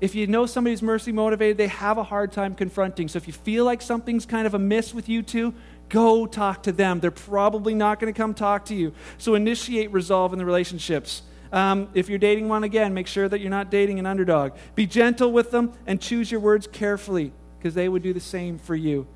If 0.03 0.15
you 0.15 0.27
know 0.27 0.45
somebody's 0.45 0.81
mercy 0.81 1.13
motivated, 1.13 1.55
they 1.55 1.69
have 1.69 1.97
a 1.97 2.03
hard 2.03 2.33
time 2.33 2.55
confronting. 2.55 3.07
So 3.07 3.15
if 3.15 3.25
you 3.25 3.31
feel 3.31 3.63
like 3.63 3.81
something's 3.81 4.25
kind 4.25 4.45
of 4.45 4.53
amiss 4.53 4.93
with 4.93 5.07
you 5.07 5.21
two, 5.21 5.53
go 5.87 6.25
talk 6.25 6.63
to 6.63 6.73
them. 6.73 6.99
They're 6.99 7.09
probably 7.09 7.73
not 7.73 8.01
going 8.01 8.13
to 8.13 8.17
come 8.17 8.33
talk 8.33 8.65
to 8.65 8.75
you. 8.75 8.91
So 9.17 9.35
initiate 9.35 9.93
resolve 9.93 10.33
in 10.33 10.39
the 10.39 10.45
relationships. 10.45 11.21
Um, 11.53 11.87
if 11.93 12.09
you're 12.09 12.19
dating 12.19 12.49
one 12.49 12.65
again, 12.65 12.93
make 12.93 13.07
sure 13.07 13.29
that 13.29 13.39
you're 13.39 13.49
not 13.49 13.71
dating 13.71 13.97
an 13.97 14.05
underdog. 14.05 14.51
Be 14.75 14.85
gentle 14.85 15.31
with 15.31 15.51
them 15.51 15.71
and 15.87 16.01
choose 16.01 16.29
your 16.29 16.41
words 16.41 16.67
carefully 16.67 17.31
because 17.57 17.73
they 17.73 17.87
would 17.87 18.03
do 18.03 18.11
the 18.11 18.19
same 18.19 18.57
for 18.57 18.75
you 18.75 19.07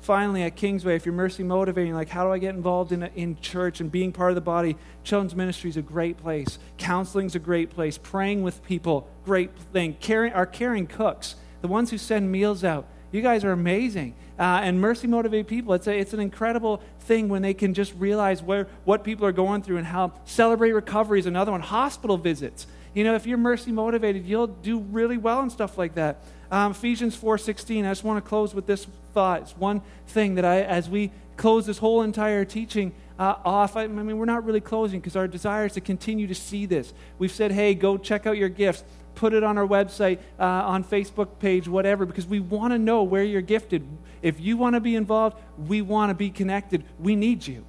finally 0.00 0.42
at 0.42 0.56
Kingsway, 0.56 0.96
if 0.96 1.04
you're 1.04 1.14
mercy 1.14 1.42
motivating, 1.42 1.94
like 1.94 2.08
how 2.08 2.24
do 2.24 2.32
I 2.32 2.38
get 2.38 2.54
involved 2.54 2.92
in, 2.92 3.02
a, 3.02 3.10
in 3.14 3.38
church 3.40 3.80
and 3.80 3.90
being 3.90 4.12
part 4.12 4.30
of 4.30 4.34
the 4.34 4.40
body, 4.40 4.76
children's 5.04 5.34
ministry 5.34 5.70
is 5.70 5.76
a 5.76 5.82
great 5.82 6.16
place. 6.18 6.58
Counseling 6.76 7.26
is 7.26 7.34
a 7.34 7.40
great 7.40 7.70
place. 7.70 7.98
Praying 7.98 8.42
with 8.42 8.62
people, 8.64 9.08
great 9.24 9.56
thing. 9.72 9.96
Caring, 10.00 10.32
our 10.32 10.46
caring 10.46 10.86
cooks, 10.86 11.36
the 11.60 11.68
ones 11.68 11.90
who 11.90 11.98
send 11.98 12.30
meals 12.30 12.64
out, 12.64 12.86
you 13.10 13.22
guys 13.22 13.44
are 13.44 13.52
amazing. 13.52 14.14
Uh, 14.38 14.60
and 14.62 14.80
mercy 14.80 15.06
motivated 15.06 15.48
people, 15.48 15.74
it's, 15.74 15.86
a, 15.86 15.98
it's 15.98 16.12
an 16.12 16.20
incredible 16.20 16.80
thing 17.00 17.28
when 17.28 17.42
they 17.42 17.54
can 17.54 17.74
just 17.74 17.92
realize 17.94 18.42
where, 18.42 18.68
what 18.84 19.02
people 19.02 19.26
are 19.26 19.32
going 19.32 19.62
through 19.62 19.78
and 19.78 19.86
how 19.86 20.12
celebrate 20.24 20.72
recovery 20.72 21.18
is 21.18 21.26
another 21.26 21.50
one. 21.50 21.60
Hospital 21.60 22.16
visits. 22.16 22.66
You 22.94 23.04
know, 23.04 23.14
if 23.14 23.26
you're 23.26 23.38
mercy 23.38 23.72
motivated, 23.72 24.26
you'll 24.26 24.46
do 24.46 24.78
really 24.78 25.18
well 25.18 25.40
and 25.40 25.50
stuff 25.50 25.76
like 25.76 25.94
that. 25.94 26.22
Um, 26.50 26.72
Ephesians 26.72 27.16
4:16. 27.16 27.84
I 27.84 27.90
just 27.90 28.04
want 28.04 28.22
to 28.22 28.28
close 28.28 28.54
with 28.54 28.66
this 28.66 28.86
thought. 29.18 29.42
It's 29.42 29.56
one 29.56 29.82
thing 30.06 30.36
that 30.36 30.44
I, 30.44 30.60
as 30.60 30.88
we 30.88 31.10
close 31.36 31.66
this 31.66 31.78
whole 31.78 32.02
entire 32.02 32.44
teaching 32.44 32.94
uh, 33.18 33.34
off, 33.44 33.76
I, 33.76 33.82
I 33.82 33.86
mean, 33.88 34.16
we're 34.16 34.26
not 34.26 34.44
really 34.44 34.60
closing 34.60 35.00
because 35.00 35.16
our 35.16 35.26
desire 35.26 35.66
is 35.66 35.72
to 35.72 35.80
continue 35.80 36.28
to 36.28 36.36
see 36.36 36.66
this. 36.66 36.94
We've 37.18 37.32
said, 37.32 37.50
hey, 37.50 37.74
go 37.74 37.98
check 37.98 38.28
out 38.28 38.36
your 38.36 38.48
gifts. 38.48 38.84
Put 39.16 39.32
it 39.32 39.42
on 39.42 39.58
our 39.58 39.66
website, 39.66 40.20
uh, 40.38 40.44
on 40.44 40.84
Facebook 40.84 41.40
page, 41.40 41.66
whatever, 41.66 42.06
because 42.06 42.28
we 42.28 42.38
want 42.38 42.72
to 42.74 42.78
know 42.78 43.02
where 43.02 43.24
you're 43.24 43.40
gifted. 43.40 43.84
If 44.22 44.38
you 44.38 44.56
want 44.56 44.74
to 44.74 44.80
be 44.80 44.94
involved, 44.94 45.36
we 45.66 45.82
want 45.82 46.10
to 46.10 46.14
be 46.14 46.30
connected. 46.30 46.84
We 47.00 47.16
need 47.16 47.44
you. 47.44 47.64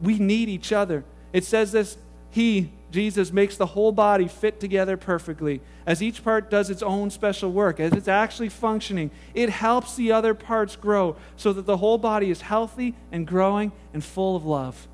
We 0.00 0.18
need 0.18 0.48
each 0.48 0.72
other. 0.72 1.04
It 1.34 1.44
says 1.44 1.70
this 1.72 1.98
He, 2.34 2.72
Jesus 2.90 3.32
makes 3.32 3.56
the 3.56 3.66
whole 3.66 3.92
body 3.92 4.26
fit 4.26 4.58
together 4.58 4.96
perfectly. 4.96 5.60
As 5.86 6.02
each 6.02 6.24
part 6.24 6.50
does 6.50 6.68
its 6.68 6.82
own 6.82 7.10
special 7.10 7.52
work, 7.52 7.78
as 7.78 7.92
it's 7.92 8.08
actually 8.08 8.48
functioning, 8.48 9.12
it 9.34 9.50
helps 9.50 9.94
the 9.94 10.10
other 10.10 10.34
parts 10.34 10.74
grow 10.74 11.14
so 11.36 11.52
that 11.52 11.64
the 11.64 11.76
whole 11.76 11.96
body 11.96 12.30
is 12.30 12.40
healthy 12.40 12.96
and 13.12 13.24
growing 13.24 13.70
and 13.92 14.02
full 14.02 14.34
of 14.34 14.44
love. 14.44 14.88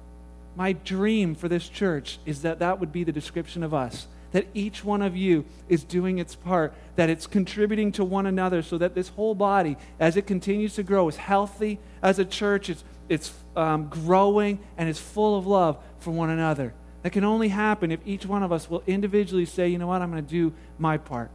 My 0.55 0.75
dream 0.75 1.35
for 1.35 1.49
this 1.49 1.67
church 1.67 2.19
is 2.27 2.43
that 2.43 2.59
that 2.59 2.79
would 2.79 2.93
be 2.93 3.05
the 3.05 3.13
description 3.13 3.63
of 3.63 3.73
us. 3.73 4.07
That 4.33 4.49
each 4.53 4.85
one 4.85 5.01
of 5.01 5.17
you 5.17 5.47
is 5.67 5.83
doing 5.83 6.19
its 6.19 6.35
part, 6.35 6.75
that 6.97 7.09
it's 7.09 7.27
contributing 7.27 7.91
to 7.93 8.05
one 8.05 8.27
another 8.27 8.61
so 8.61 8.77
that 8.77 8.95
this 8.95 9.09
whole 9.09 9.35
body, 9.35 9.79
as 9.99 10.19
it 10.19 10.27
continues 10.27 10.75
to 10.75 10.83
grow, 10.83 11.09
is 11.09 11.17
healthy 11.17 11.79
as 12.03 12.19
a 12.19 12.27
church, 12.27 12.69
it's, 12.69 12.85
it's 13.09 13.33
um, 13.57 13.89
growing 13.89 14.59
and 14.77 14.91
is 14.91 15.01
full 15.01 15.39
of 15.39 15.47
love 15.47 15.79
for 16.01 16.11
one 16.11 16.29
another. 16.29 16.75
That 17.03 17.11
can 17.11 17.25
only 17.25 17.49
happen 17.49 17.91
if 17.91 18.01
each 18.07 18.27
one 18.27 18.43
of 18.43 18.53
us 18.53 18.69
will 18.69 18.83
individually 18.87 19.47
say, 19.47 19.69
you 19.69 19.79
know 19.79 19.87
what, 19.87 20.03
I'm 20.03 20.11
going 20.11 20.25
to 20.25 20.31
do 20.31 20.53
my 20.79 20.99
part. 20.99 21.31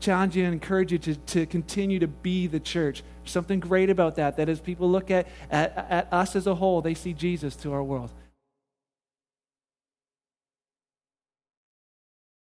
challenge 0.00 0.36
you 0.36 0.44
and 0.44 0.52
encourage 0.52 0.92
you 0.92 0.98
to, 0.98 1.14
to 1.14 1.46
continue 1.46 1.98
to 1.98 2.06
be 2.06 2.46
the 2.46 2.60
church. 2.60 3.02
There's 3.22 3.32
something 3.32 3.60
great 3.60 3.90
about 3.90 4.16
that, 4.16 4.36
that 4.36 4.48
as 4.48 4.60
people 4.60 4.90
look 4.90 5.10
at, 5.10 5.26
at, 5.50 5.86
at 5.90 6.12
us 6.12 6.36
as 6.36 6.46
a 6.46 6.54
whole, 6.54 6.82
they 6.82 6.94
see 6.94 7.12
Jesus 7.12 7.56
to 7.56 7.72
our 7.72 7.82
world. 7.82 8.10